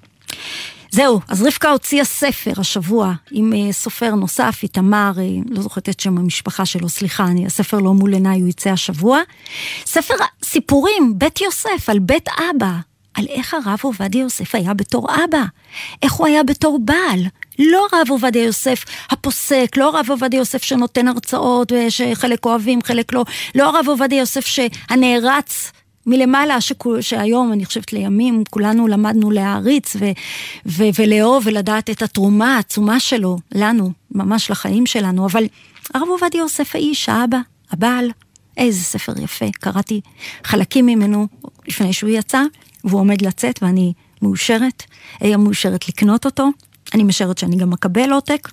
זהו, 0.92 1.20
אז 1.28 1.42
רבקה 1.42 1.72
הוציאה 1.72 2.06
ספר 2.06 2.52
השבוע 2.58 3.14
עם 3.32 3.54
אה, 3.54 3.74
סופר 3.74 4.16
נוסף, 4.16 4.60
איתמר, 4.64 5.12
אה, 5.18 5.24
לא 5.50 5.62
זוכרת 5.62 5.89
את 5.89 6.00
שם 6.00 6.18
המשפחה 6.18 6.66
שלו, 6.66 6.89
סליחה, 6.89 7.26
אני, 7.26 7.46
הספר 7.46 7.78
לא 7.78 7.94
מול 7.94 8.14
עיניי, 8.14 8.42
הוא 8.42 8.50
יצא 8.50 8.70
השבוע. 8.70 9.20
ספר 9.86 10.14
סיפורים, 10.44 11.14
בית 11.18 11.42
יוסף, 11.42 11.89
על 11.89 12.00
בית 12.00 12.30
אבא, 12.30 12.72
על 13.14 13.26
איך 13.30 13.54
הרב 13.54 13.80
עובדיה 13.82 14.22
יוסף 14.22 14.56
היה 14.56 14.74
בתור 14.74 15.08
אבא, 15.24 15.44
איך 16.04 16.14
הוא 16.14 16.28
היה 16.28 16.44
בתור 16.44 16.80
בעל. 16.86 17.26
לא 17.60 17.88
הרב 17.92 18.08
עובדיה 18.10 18.44
יוסף 18.44 18.86
הפוסק, 19.10 19.78
לא 19.78 19.98
הרב 19.98 20.06
עובדיה 20.10 20.38
יוסף 20.38 20.64
שנותן 20.64 21.08
הרצאות 21.08 21.72
שחלק 21.89 22.46
אוהבים, 22.46 22.80
חלק 22.82 23.14
לא, 23.14 23.24
לא 23.56 23.70
הרב 23.70 23.86
עובדיה 23.88 24.20
יוסף 24.20 24.46
שהנערץ 24.46 25.72
מלמעלה, 26.06 26.62
שכו, 26.62 27.02
שהיום, 27.02 27.54
אני 27.54 27.66
חושבת 27.66 27.93
לימים, 27.93 28.43
כולנו 28.49 28.88
למדנו 28.88 29.32
להעריץ 29.32 29.95
ו, 29.95 30.06
ו, 30.66 30.84
ולאהוב 30.99 31.43
ולדעת 31.47 31.89
את 31.89 32.02
התרומה 32.02 32.56
העצומה 32.56 32.99
שלו, 32.99 33.38
לנו, 33.56 33.91
ממש 34.12 34.52
לחיים 34.52 34.86
שלנו, 34.86 35.26
אבל 35.26 35.45
הרב 35.93 36.08
עובדיה 36.08 36.39
יוסף 36.39 36.76
האיש, 36.76 37.10
האבא, 37.10 37.38
הבעל, 37.72 38.12
איזה 38.58 38.84
ספר 38.84 39.14
יפה, 39.22 39.45
קראתי 39.60 40.02
חלקים 40.43 40.86
ממנו 40.86 41.28
לפני 41.68 41.93
שהוא 41.93 42.10
יצא, 42.10 42.41
והוא 42.84 42.99
עומד 42.99 43.22
לצאת 43.22 43.64
ואני 43.64 43.93
מאושרת, 44.22 44.84
אהיה 45.24 45.38
מאושרת 45.38 45.89
לקנות 45.89 46.26
אותו, 46.26 46.49
אני 46.93 47.04
משערת 47.04 47.38
שאני 47.38 47.56
גם 47.56 47.74
אקבל 47.74 48.12
עותק, 48.12 48.49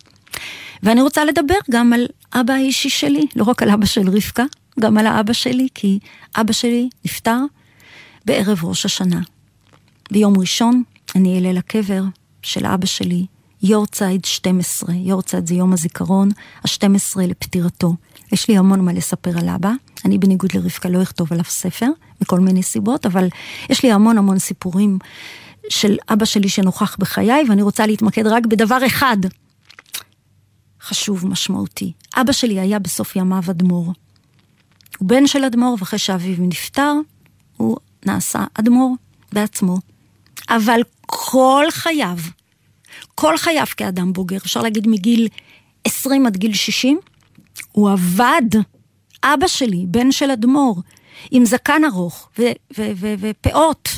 ואני 0.82 1.02
רוצה 1.02 1.24
לדבר 1.24 1.54
גם 1.70 1.92
על 1.92 2.06
אבא 2.32 2.52
האישי 2.52 2.88
שלי, 2.90 3.26
לא 3.36 3.44
רק 3.44 3.62
על 3.62 3.70
אבא 3.70 3.86
של 3.86 4.08
רבקה, 4.08 4.44
גם 4.80 4.98
על 4.98 5.06
האבא 5.06 5.32
שלי, 5.32 5.68
כי 5.74 5.98
אבא 6.36 6.52
שלי 6.52 6.88
נפטר 7.04 7.38
בערב 8.24 8.64
ראש 8.64 8.84
השנה. 8.84 9.20
ביום 10.10 10.38
ראשון 10.38 10.82
אני 11.14 11.36
אעלה 11.36 11.52
לקבר 11.52 12.02
של 12.42 12.66
אבא 12.66 12.86
שלי, 12.86 13.26
יורצייד 13.62 14.24
12, 14.24 14.94
יורצייד 14.94 15.46
זה 15.46 15.54
יום 15.54 15.72
הזיכרון, 15.72 16.28
ה-12 16.64 17.20
לפטירתו. 17.20 17.94
יש 18.32 18.48
לי 18.48 18.56
המון 18.56 18.80
מה 18.80 18.92
לספר 18.92 19.38
על 19.38 19.48
אבא, 19.48 19.70
אני 20.04 20.18
בניגוד 20.18 20.50
לרבקה 20.54 20.88
לא 20.88 21.02
אכתוב 21.02 21.32
עליו 21.32 21.44
ספר, 21.44 21.86
מכל 22.20 22.40
מיני 22.40 22.62
סיבות, 22.62 23.06
אבל 23.06 23.28
יש 23.70 23.82
לי 23.82 23.92
המון 23.92 24.18
המון 24.18 24.38
סיפורים 24.38 24.98
של 25.68 25.96
אבא 26.08 26.24
שלי 26.24 26.48
שנוכח 26.48 26.96
בחיי, 26.98 27.44
ואני 27.48 27.62
רוצה 27.62 27.86
להתמקד 27.86 28.26
רק 28.26 28.46
בדבר 28.46 28.86
אחד 28.86 29.16
חשוב, 30.82 31.26
משמעותי. 31.26 31.92
אבא 32.14 32.32
שלי 32.32 32.60
היה 32.60 32.78
בסוף 32.78 33.16
ימיו 33.16 33.42
אדמו"ר. 33.50 33.92
הוא 34.98 35.08
בן 35.08 35.26
של 35.26 35.44
אדמו"ר, 35.44 35.76
ואחרי 35.78 35.98
שאביו 35.98 36.36
נפטר, 36.38 36.92
הוא 37.56 37.76
נעשה 38.06 38.44
אדמו"ר 38.54 38.94
בעצמו. 39.32 39.78
אבל 40.48 40.80
כל 41.06 41.64
חייו, 41.70 42.18
כל 43.14 43.36
חייו 43.36 43.66
כאדם 43.76 44.12
בוגר, 44.12 44.36
אפשר 44.36 44.62
להגיד 44.62 44.88
מגיל 44.88 45.28
20 45.84 46.26
עד 46.26 46.36
גיל 46.36 46.54
60, 46.54 46.98
הוא 47.72 47.90
עבד, 47.90 48.42
אבא 49.24 49.46
שלי, 49.46 49.84
בן 49.88 50.12
של 50.12 50.30
אדמו"ר, 50.30 50.82
עם 51.30 51.44
זקן 51.44 51.82
ארוך 51.84 52.30
ופאות, 53.20 53.88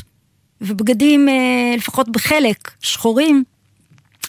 ובגדים, 0.60 1.28
אה, 1.28 1.74
לפחות 1.76 2.08
בחלק, 2.08 2.70
שחורים. 2.80 3.44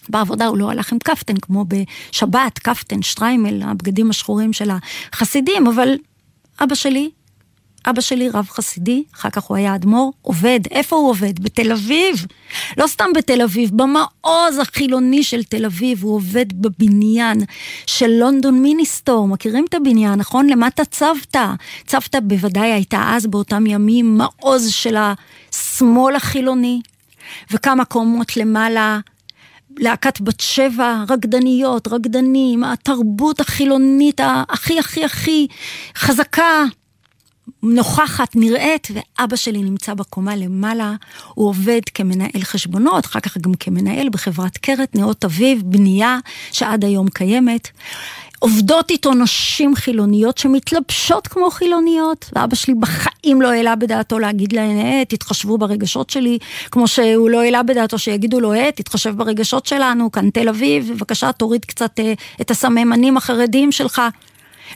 בעבודה 0.09 0.47
הוא 0.47 0.57
לא 0.57 0.71
הלך 0.71 0.91
עם 0.91 0.99
קפטן, 0.99 1.37
כמו 1.37 1.65
בשבת, 1.67 2.59
קפטן, 2.59 3.01
שטריימל, 3.01 3.63
הבגדים 3.63 4.09
השחורים 4.09 4.53
של 4.53 4.69
החסידים, 5.13 5.67
אבל 5.67 5.95
אבא 6.63 6.75
שלי, 6.75 7.09
אבא 7.85 8.01
שלי 8.01 8.29
רב 8.29 8.47
חסידי, 8.49 9.03
אחר 9.15 9.29
כך 9.29 9.43
הוא 9.43 9.57
היה 9.57 9.75
אדמו"ר, 9.75 10.13
עובד. 10.21 10.59
איפה 10.71 10.95
הוא 10.95 11.09
עובד? 11.09 11.39
בתל 11.39 11.71
אביב. 11.71 12.25
לא 12.77 12.87
סתם 12.87 13.05
בתל 13.15 13.41
אביב, 13.41 13.69
במעוז 13.73 14.57
החילוני 14.61 15.23
של 15.23 15.43
תל 15.43 15.65
אביב, 15.65 16.03
הוא 16.03 16.15
עובד 16.15 16.61
בבניין 16.61 17.41
של 17.85 18.07
לונדון 18.07 18.61
מיניסטור. 18.61 19.27
מכירים 19.27 19.65
את 19.69 19.73
הבניין, 19.73 20.19
נכון? 20.19 20.49
למטה 20.49 20.85
צוותא. 20.85 21.53
צוותא 21.87 22.19
בוודאי 22.19 22.71
הייתה 22.71 23.03
אז 23.15 23.27
באותם 23.27 23.67
ימים 23.67 24.17
מעוז 24.17 24.69
של 24.69 24.95
השמאל 24.97 26.15
החילוני. 26.15 26.81
וכמה 27.51 27.85
קומות 27.85 28.37
למעלה 28.37 28.99
להקת 29.77 30.21
בת 30.21 30.39
שבע, 30.39 31.03
רקדניות, 31.09 31.87
רקדנים, 31.87 32.63
התרבות 32.63 33.39
החילונית 33.39 34.21
הכי 34.49 34.79
הכי 34.79 35.05
הכי 35.05 35.47
חזקה 35.95 36.63
נוכחת, 37.63 38.35
נראית, 38.35 38.87
ואבא 38.93 39.35
שלי 39.35 39.61
נמצא 39.63 39.93
בקומה 39.93 40.35
למעלה, 40.35 40.95
הוא 41.33 41.49
עובד 41.49 41.81
כמנהל 41.93 42.41
חשבונות, 42.43 43.05
אחר 43.05 43.19
כך 43.19 43.37
גם 43.37 43.53
כמנהל 43.53 44.09
בחברת 44.09 44.57
קרת, 44.57 44.95
נאות 44.95 45.25
אביב, 45.25 45.61
בנייה 45.65 46.17
שעד 46.51 46.85
היום 46.85 47.07
קיימת. 47.09 47.67
עובדות 48.41 48.89
איתו 48.89 49.13
נשים 49.13 49.75
חילוניות 49.75 50.37
שמתלבשות 50.37 51.27
כמו 51.27 51.51
חילוניות, 51.51 52.29
ואבא 52.35 52.55
שלי 52.55 52.73
בחיים 52.73 53.41
לא 53.41 53.51
העלה 53.51 53.75
בדעתו 53.75 54.19
להגיד 54.19 54.53
להן, 54.53 54.77
אה, 54.77 55.05
תתחשבו 55.07 55.57
ברגשות 55.57 56.09
שלי, 56.09 56.37
כמו 56.71 56.87
שהוא 56.87 57.29
לא 57.29 57.41
העלה 57.41 57.63
בדעתו 57.63 57.99
שיגידו 57.99 58.39
לו, 58.39 58.53
אה, 58.53 58.69
תתחשב 58.75 59.17
ברגשות 59.17 59.65
שלנו, 59.65 60.11
כאן 60.11 60.29
תל 60.29 60.49
אביב, 60.49 60.91
בבקשה 60.93 61.31
תוריד 61.31 61.65
קצת 61.65 61.99
אה, 61.99 62.13
את 62.41 62.51
הסממנים 62.51 63.17
החרדיים 63.17 63.71
שלך. 63.71 64.01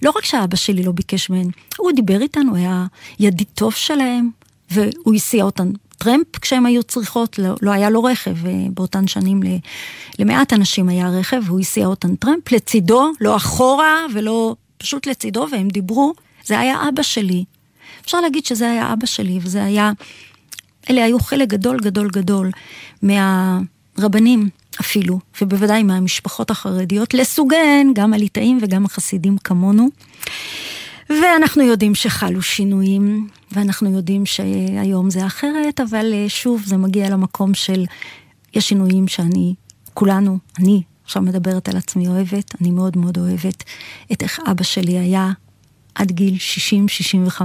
לא 0.02 0.12
רק 0.16 0.26
שאבא 0.26 0.56
שלי 0.56 0.84
לא 0.84 0.92
ביקש 0.92 1.30
מהן, 1.30 1.48
הוא 1.78 1.92
דיבר 1.92 2.22
איתנו, 2.22 2.56
היה 2.56 2.86
ידיד 3.20 3.48
טוב 3.54 3.74
שלהם, 3.74 4.30
והוא 4.72 5.16
הסיע 5.16 5.44
אותן 5.44 5.72
טרמפ 5.98 6.38
כשהן 6.42 6.66
היו 6.66 6.84
צריכות, 6.84 7.40
לא, 7.40 7.56
לא 7.62 7.72
היה 7.72 7.90
לו 7.90 8.04
רכב, 8.04 8.36
באותן 8.74 9.08
שנים 9.08 9.40
למעט 10.20 10.54
אנשים 10.54 10.90
היה 10.90 11.10
רכב, 11.10 11.42
והוא 11.46 11.60
הסיע 11.60 11.86
אותן 11.86 12.16
טרמפ 12.16 12.52
לצידו, 12.52 13.12
לא 13.22 13.36
אחורה 13.36 14.06
ולא, 14.14 14.56
פשוט 14.78 15.08
לצידו, 15.08 15.48
והם 15.52 15.68
דיברו, 15.68 16.14
זה 16.46 16.60
היה 16.60 16.90
אבא 16.90 17.02
שלי. 17.02 17.46
אפשר 18.06 18.22
להגיד 18.22 18.46
שזה 18.46 18.72
היה 18.72 18.94
אבא 18.94 19.06
שלי, 19.06 19.40
וזה 19.42 19.64
היה, 19.64 19.92
אלה 20.90 21.04
היו 21.04 21.20
חלק 21.20 21.48
גדול 21.48 21.80
גדול 21.80 22.10
גדול 22.10 22.52
מהרבנים 23.02 24.50
אפילו, 24.80 25.20
ובוודאי 25.42 25.84
מהמשפחות 25.84 26.52
החרדיות, 26.52 27.14
לסוגיהן, 27.14 27.92
גם 27.96 28.14
הליטאים 28.14 28.60
וגם 28.62 28.86
החסידים 28.86 29.38
כמונו. 29.38 29.90
ואנחנו 31.10 31.64
יודעים 31.64 31.96
שחלו 31.96 32.42
שינויים, 32.42 33.28
ואנחנו 33.52 33.90
יודעים 33.96 34.26
שהיום 34.26 35.10
זה 35.10 35.26
אחרת, 35.26 35.80
אבל 35.90 36.14
אה, 36.14 36.26
שוב, 36.30 36.62
זה 36.66 36.78
מגיע 36.78 37.10
למקום 37.10 37.54
של, 37.54 37.86
יש 38.54 38.70
שינויים 38.70 39.08
שאני, 39.08 39.54
כולנו, 39.94 40.38
אני 40.60 40.82
עכשיו 41.06 41.22
מדברת 41.22 41.70
על 41.70 41.78
עצמי 41.78 42.08
אוהבת, 42.08 42.56
אני 42.62 42.72
מאוד 42.72 42.98
מאוד 42.98 43.18
אוהבת 43.18 43.64
את 44.12 44.24
איך 44.24 44.40
אבא 44.52 44.64
שלי 44.64 44.98
היה 44.98 45.32
עד 45.96 46.12
גיל 46.12 46.36
60-65, 47.40 47.42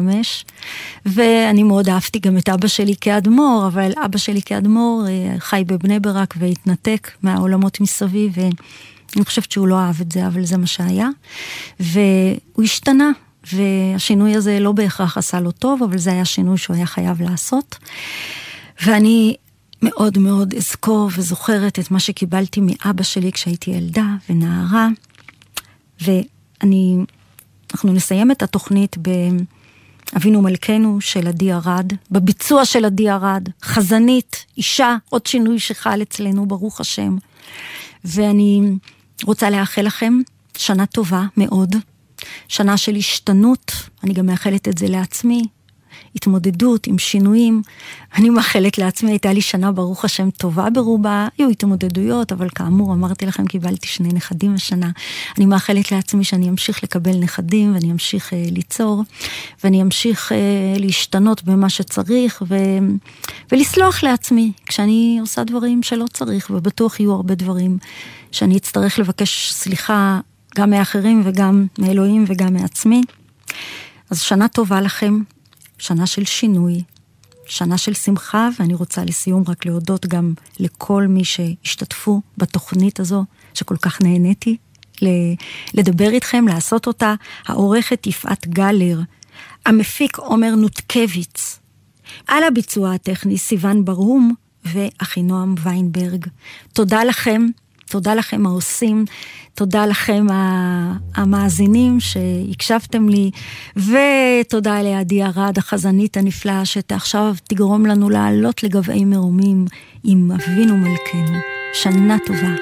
ואני 1.07 1.63
מאוד 1.63 1.89
אהבתי 1.89 2.19
גם 2.19 2.39
את 2.39 2.49
אבא 2.49 2.69
שלי 2.69 2.95
כאדמו"ר, 3.01 3.67
אבל 3.67 3.93
אבא 4.05 4.19
שלי 4.19 4.43
כאדמו"ר 4.43 5.07
אה, 5.09 5.35
חי 5.39 5.63
בבני 5.67 6.01
ברק 6.01 6.35
והתנתק 6.39 7.11
מהעולמות 7.23 7.81
מסביב, 7.81 8.33
ואני 8.37 9.25
חושבת 9.25 9.53
שהוא 9.53 9.69
לא 9.69 9.79
אהב 9.79 10.01
את 10.01 10.13
זה, 10.13 10.27
אבל 10.27 10.45
זה 10.45 10.57
מה 10.57 10.67
שהיה. 10.67 11.09
והוא 11.81 12.65
השתנה, 12.65 13.11
והשינוי 13.53 14.37
הזה 14.37 14.61
לא 14.61 14.73
בהכרח 14.73 15.19
עשה 15.19 15.41
לו 15.41 15.51
טוב, 15.51 15.83
אבל 15.83 15.99
זה 15.99 16.13
היה 16.13 16.25
שינוי 16.25 16.59
שהוא 16.59 16.77
היה 16.77 16.87
חייב 16.87 17.23
לעשות. 17.23 17.79
ואני 18.85 19.37
מאוד 19.83 20.19
מאוד 20.19 20.55
אזכור 20.55 21.11
וזוכרת 21.17 21.79
את 21.79 21.91
מה 21.91 22.01
שקיבלתי 22.01 22.61
מאבא 22.61 23.03
שלי 23.03 23.33
כשהייתי 23.33 23.71
ילדה 23.71 24.07
ונערה. 24.29 24.89
ואני, 26.01 26.97
אנחנו 27.73 27.93
נסיים 27.93 28.31
את 28.31 28.43
התוכנית 28.43 28.97
באבינו 30.13 30.43
מלכנו 30.43 31.01
של 31.01 31.29
עדי 31.29 31.53
ארד, 31.53 31.93
בביצוע 32.11 32.65
של 32.65 32.85
עדי 32.85 33.11
ארד, 33.11 33.49
חזנית, 33.63 34.45
אישה, 34.57 34.97
עוד 35.09 35.27
שינוי 35.27 35.59
שחל 35.59 36.03
אצלנו, 36.03 36.47
ברוך 36.47 36.81
השם. 36.81 37.17
ואני 38.05 38.63
רוצה 39.25 39.51
לאחל 39.51 39.83
לכם 39.83 40.21
שנה 40.57 40.87
טובה 40.87 41.23
מאוד. 41.37 41.77
שנה 42.49 42.77
של 42.77 42.97
השתנות, 42.97 43.73
אני 44.05 44.13
גם 44.13 44.27
מאחלת 44.27 44.69
את 44.69 44.79
זה 44.79 44.89
לעצמי, 44.89 45.43
התמודדות 46.17 46.87
עם 46.87 46.99
שינויים. 46.99 47.63
אני 48.17 48.31
מאחלת 48.31 48.79
לעצמי, 48.79 49.11
הייתה 49.11 49.33
לי 49.33 49.41
שנה 49.41 49.73
ברוך 49.73 50.05
השם 50.05 50.31
טובה 50.31 50.71
ברובה, 50.71 51.29
היו 51.39 51.49
התמודדויות, 51.49 52.33
אבל 52.33 52.49
כאמור, 52.55 52.93
אמרתי 52.93 53.27
לכם, 53.27 53.47
קיבלתי 53.47 53.89
שני 53.89 54.09
נכדים 54.09 54.55
השנה. 54.55 54.91
אני 55.39 55.47
מאחלת 55.47 55.93
לעצמי 55.93 56.25
שאני 56.25 56.49
אמשיך 56.49 56.83
לקבל 56.83 57.17
נכדים, 57.17 57.75
ואני 57.75 57.93
אמשיך 57.93 58.33
אה, 58.33 58.45
ליצור, 58.51 59.05
ואני 59.65 59.83
אמשיך 59.83 60.33
אה, 60.33 60.39
להשתנות 60.79 61.45
במה 61.45 61.69
שצריך, 61.69 62.43
ו... 62.49 62.57
ולסלוח 63.53 64.03
לעצמי 64.03 64.53
כשאני 64.67 65.19
עושה 65.21 65.45
דברים 65.45 65.83
שלא 65.83 66.05
צריך, 66.13 66.51
ובטוח 66.51 67.01
יהיו 67.01 67.13
הרבה 67.13 67.35
דברים 67.35 67.79
שאני 68.33 68.57
אצטרך 68.57 68.99
לבקש 68.99 69.53
סליחה 69.53 70.21
גם 70.57 70.71
מאחרים 70.71 71.23
וגם 71.25 71.67
מאלוהים 71.79 72.25
וגם 72.27 72.55
מעצמי. 72.55 73.03
אז 74.11 74.21
שנה 74.21 74.49
טובה 74.49 74.81
לכם, 74.81 75.19
שנה 75.79 76.07
של 76.07 76.25
שינוי, 76.25 76.83
שנה 77.47 77.79
של 77.79 77.95
שמחה, 77.95 78.49
ואני 78.59 78.75
רוצה 78.75 79.05
לסיום 79.05 79.45
רק 79.49 79.67
להודות 79.67 80.07
גם 80.07 80.35
לכל 80.61 81.07
מי 81.07 81.25
שהשתתפו 81.25 82.21
בתוכנית 82.39 83.01
הזו, 83.01 83.25
שכל 83.55 83.77
כך 83.77 84.03
נהניתי 84.03 84.57
לדבר 85.75 86.11
איתכם, 86.11 86.49
לעשות 86.49 86.87
אותה, 86.87 87.15
העורכת 87.47 88.07
יפעת 88.07 88.49
גלר, 88.49 89.01
המפיק 89.67 90.19
עומר 90.19 90.55
נותקביץ, 90.55 91.59
על 92.27 92.45
הביצוע 92.45 92.95
הטכני 92.95 93.39
סיון 93.39 93.85
ברהום 93.85 94.35
ואחינועם 94.65 95.55
ויינברג. 95.63 96.27
תודה 96.73 97.05
לכם, 97.05 97.47
תודה 97.91 98.15
לכם 98.15 98.47
העושים, 98.47 99.05
תודה 99.55 99.87
לכם 99.87 100.27
המאזינים 101.15 102.01
שהקשבתם 102.01 103.09
לי, 103.09 103.31
ותודה 103.77 104.83
לעדי 104.83 105.25
ארד, 105.25 105.59
החזנית 105.59 106.17
הנפלאה, 106.17 106.65
שעכשיו 106.65 107.35
תגרום 107.49 107.87
לנו 107.87 108.11
לעלות 108.11 108.63
לגבהי 108.63 109.05
מרומים 109.05 109.65
עם 110.05 110.31
אבינו 110.33 110.77
מלכנו. 110.77 111.39
שנה 111.73 112.17
טובה. 112.27 112.55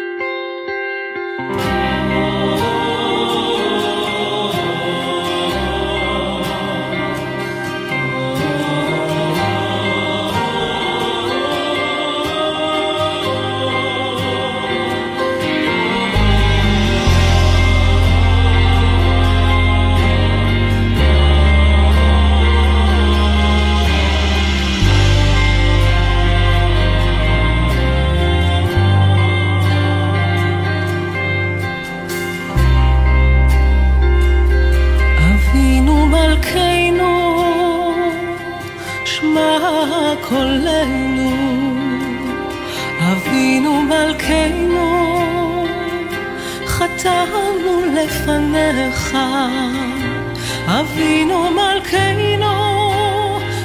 אבינו 50.66 51.50
מלכנו 51.50 52.54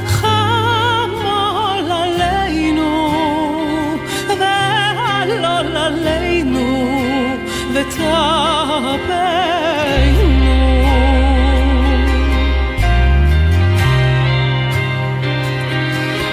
חמול 0.05 1.91
עלינו 1.91 3.13
ועלול 4.39 5.77
עלינו 5.77 7.01
ותרפנו 7.73 9.23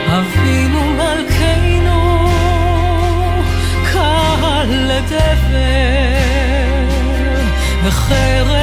אבינו 0.09 0.80
מלכנו 0.94 2.28
קל 3.92 4.66
לדבר 4.68 5.99
frères 8.11 8.60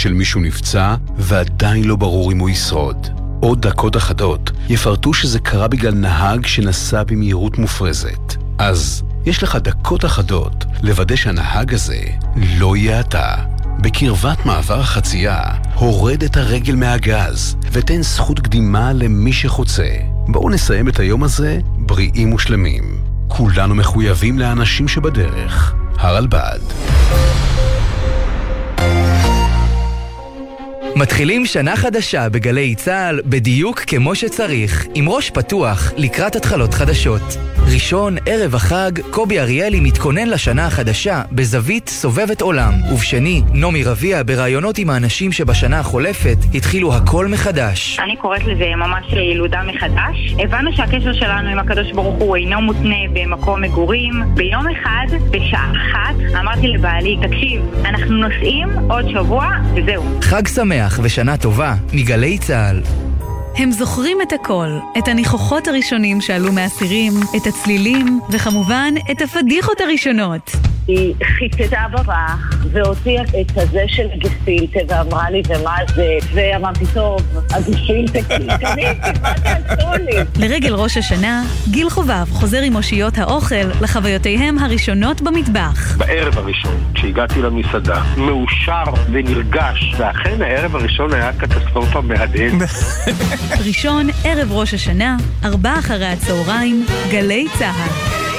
של 0.00 0.12
מישהו 0.12 0.40
נפצע, 0.40 0.94
ועדיין 1.16 1.84
לא 1.84 1.96
ברור 1.96 2.32
אם 2.32 2.38
הוא 2.38 2.50
ישרוד. 2.50 3.08
עוד 3.40 3.66
דקות 3.66 3.96
אחדות 3.96 4.50
יפרטו 4.68 5.14
שזה 5.14 5.38
קרה 5.38 5.68
בגלל 5.68 5.94
נהג 5.94 6.46
שנסע 6.46 7.02
במהירות 7.02 7.58
מופרזת. 7.58 8.36
אז 8.58 9.02
יש 9.26 9.42
לך 9.42 9.56
דקות 9.56 10.04
אחדות 10.04 10.64
לוודא 10.82 11.16
שהנהג 11.16 11.74
הזה 11.74 12.00
לא 12.36 12.76
יהיה 12.76 13.00
אתה. 13.00 13.34
בקרבת 13.80 14.46
מעבר 14.46 14.80
החצייה, 14.80 15.42
הורד 15.74 16.22
את 16.22 16.36
הרגל 16.36 16.74
מהגז 16.74 17.56
ותן 17.72 18.02
זכות 18.02 18.40
קדימה 18.40 18.92
למי 18.92 19.32
שחוצה. 19.32 19.88
בואו 20.28 20.50
נסיים 20.50 20.88
את 20.88 20.98
היום 20.98 21.24
הזה 21.24 21.58
בריאים 21.76 22.32
ושלמים. 22.32 23.00
כולנו 23.28 23.74
מחויבים 23.74 24.38
לאנשים 24.38 24.88
שבדרך. 24.88 25.74
הרלב"ד. 25.98 26.89
מתחילים 31.00 31.46
שנה 31.46 31.76
חדשה 31.76 32.28
בגלי 32.28 32.74
צה"ל 32.74 33.20
בדיוק 33.24 33.80
כמו 33.80 34.14
שצריך, 34.14 34.86
עם 34.94 35.08
ראש 35.08 35.30
פתוח 35.30 35.92
לקראת 35.96 36.36
התחלות 36.36 36.74
חדשות. 36.74 37.49
ראשון, 37.66 38.16
ערב 38.26 38.54
החג, 38.54 38.90
קובי 39.10 39.40
אריאלי 39.40 39.80
מתכונן 39.80 40.28
לשנה 40.28 40.66
החדשה 40.66 41.22
בזווית 41.32 41.88
סובבת 41.88 42.40
עולם. 42.40 42.72
ובשני, 42.92 43.42
נעמי 43.52 43.84
רביע 43.84 44.22
בראיונות 44.26 44.78
עם 44.78 44.90
האנשים 44.90 45.32
שבשנה 45.32 45.80
החולפת 45.80 46.36
התחילו 46.54 46.94
הכל 46.94 47.26
מחדש. 47.26 47.98
אני 48.04 48.16
קוראת 48.16 48.44
לזה 48.44 48.64
ממש 48.76 49.12
ילודה 49.12 49.60
מחדש. 49.62 50.34
הבנו 50.38 50.70
שהקשר 50.76 51.12
שלנו 51.12 51.48
עם 51.48 51.58
הקדוש 51.58 51.92
ברוך 51.92 52.16
הוא 52.18 52.36
אינו 52.36 52.60
מותנה 52.60 52.96
במקום 53.12 53.62
מגורים. 53.62 54.12
ביום 54.34 54.64
אחד, 54.68 55.06
בשעה 55.30 55.72
אחת, 55.72 56.14
אמרתי 56.40 56.68
לבעלי, 56.68 57.16
תקשיב, 57.22 57.62
אנחנו 57.84 58.16
נוסעים 58.16 58.68
עוד 58.90 59.04
שבוע, 59.08 59.48
וזהו. 59.74 60.04
חג 60.22 60.48
שמח 60.48 61.00
ושנה 61.02 61.36
טובה 61.36 61.74
מגלי 61.92 62.38
צה"ל. 62.38 63.09
הם 63.60 63.72
זוכרים 63.72 64.22
את 64.22 64.32
הכל, 64.32 64.78
את 64.98 65.08
הניחוחות 65.08 65.68
הראשונים 65.68 66.20
שעלו 66.20 66.52
מהסירים, 66.52 67.12
את 67.36 67.46
הצלילים, 67.46 68.20
וכמובן, 68.30 68.94
את 69.10 69.22
הפדיחות 69.22 69.80
הראשונות. 69.80 70.69
היא 70.86 71.14
חיטטה 71.38 71.86
ברך 71.92 72.08
והוציאה 72.72 73.22
את 73.22 73.58
הזה 73.58 73.84
של 73.88 74.06
גפילטה 74.18 74.78
ואמרה 74.88 75.30
לי 75.30 75.42
ומה 75.48 75.76
זה 75.94 76.18
ואמרתי 76.34 76.84
טוב 76.94 77.20
הגפילטה 77.50 78.18
קניתי 78.28 78.64
מה 79.22 79.34
תעשו 79.34 79.92
לי 80.04 80.10
לרגל 80.38 80.74
ראש 80.74 80.96
השנה, 80.96 81.44
גיל 81.70 81.90
חובב 81.90 82.26
חוזר 82.30 82.62
עם 82.62 82.76
אושיות 82.76 83.18
האוכל 83.18 83.54
לחוויותיהם 83.80 84.58
הראשונות 84.58 85.22
במטבח. 85.22 85.96
בערב 85.96 86.38
הראשון, 86.38 86.92
כשהגעתי 86.94 87.42
למסעדה, 87.42 88.02
מאושר 88.16 88.84
ונרגש, 89.12 89.94
ואכן 89.98 90.42
הערב 90.42 90.76
הראשון 90.76 91.14
היה 91.14 91.32
קטסטרופה 91.32 92.00
מהדהד. 92.00 92.52
ראשון, 93.66 94.06
ערב 94.24 94.52
ראש 94.52 94.74
השנה, 94.74 95.16
ארבע 95.44 95.78
אחרי 95.78 96.06
הצהריים, 96.06 96.86
גלי 97.10 97.46
צה"ל. 97.58 98.29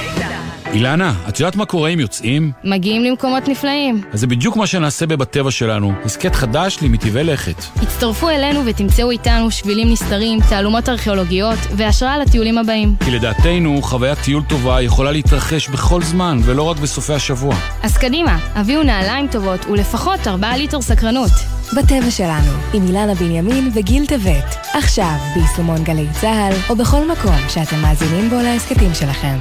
אילנה, 0.73 1.13
את 1.29 1.39
יודעת 1.39 1.55
מה 1.55 1.65
קורה 1.65 1.89
אם 1.89 1.99
יוצאים? 1.99 2.51
מגיעים 2.63 3.03
למקומות 3.03 3.47
נפלאים. 3.47 4.01
אז 4.13 4.19
זה 4.19 4.27
בדיוק 4.27 4.55
מה 4.55 4.67
שנעשה 4.67 5.05
בבטבע 5.05 5.51
שלנו, 5.51 5.93
הסכת 6.05 6.35
חדש 6.35 6.77
למטבעי 6.81 7.23
לכת. 7.23 7.63
הצטרפו 7.81 8.29
אלינו 8.29 8.65
ותמצאו 8.65 9.11
איתנו 9.11 9.51
שבילים 9.51 9.91
נסתרים, 9.91 10.39
תעלומות 10.49 10.89
ארכיאולוגיות 10.89 11.59
והשראה 11.75 12.17
לטיולים 12.17 12.57
הבאים. 12.57 12.95
כי 13.05 13.11
לדעתנו, 13.11 13.81
חוויית 13.81 14.19
טיול 14.19 14.43
טובה 14.43 14.81
יכולה 14.81 15.11
להתרחש 15.11 15.69
בכל 15.69 16.01
זמן, 16.01 16.39
ולא 16.43 16.63
רק 16.63 16.77
בסופי 16.77 17.13
השבוע. 17.13 17.55
אז 17.83 17.97
קדימה, 17.97 18.37
הביאו 18.55 18.83
נעליים 18.83 19.27
טובות 19.27 19.65
ולפחות 19.65 20.27
4 20.27 20.57
ליטר 20.57 20.81
סקרנות. 20.81 21.31
בטבע 21.77 22.11
שלנו, 22.11 22.51
עם 22.73 22.87
אילנה 22.87 23.15
בנימין 23.15 23.71
וגיל 23.73 24.05
טבת. 24.05 24.55
עכשיו, 24.73 25.15
ביישומון 25.35 25.83
גלי 25.83 26.07
צה"ל, 26.21 26.53
או 26.69 26.75
בכל 26.75 27.11
מקום 27.11 27.37
שאתם 27.49 27.81
מאזינים 27.81 28.29
בו 28.29 28.35
להסכתים 28.35 28.93
שלכם. 28.93 29.37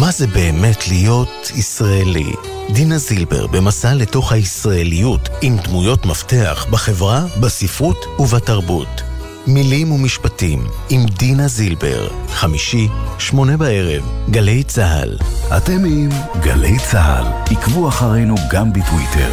מה 0.00 0.10
זה 0.10 0.26
באמת 0.26 0.88
להיות 0.88 1.50
ישראלי? 1.54 2.32
דינה 2.70 2.98
זילבר 2.98 3.46
במסע 3.46 3.94
לתוך 3.94 4.32
הישראליות 4.32 5.28
עם 5.42 5.56
דמויות 5.56 6.06
מפתח 6.06 6.66
בחברה, 6.70 7.24
בספרות 7.40 8.04
ובתרבות. 8.18 9.02
מילים 9.46 9.92
ומשפטים 9.92 10.66
עם 10.90 11.06
דינה 11.06 11.48
זילבר, 11.48 12.08
חמישי, 12.28 12.88
שמונה 13.18 13.56
בערב, 13.56 14.02
גלי 14.30 14.62
צה"ל. 14.62 15.18
אתם 15.56 15.84
עם 15.84 16.08
גלי 16.40 16.78
צה"ל, 16.78 17.54
עקבו 17.56 17.88
אחרינו 17.88 18.34
גם 18.50 18.72
בטוויטר. 18.72 19.32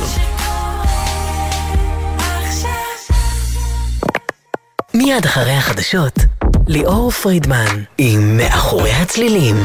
מיד 4.93 5.26
אחרי 5.26 5.53
החדשות, 5.53 6.20
ליאור 6.68 7.12
פרידמן 7.12 7.84
עם 7.97 8.38
מאחורי 8.38 8.91
הצלילים. 8.91 9.55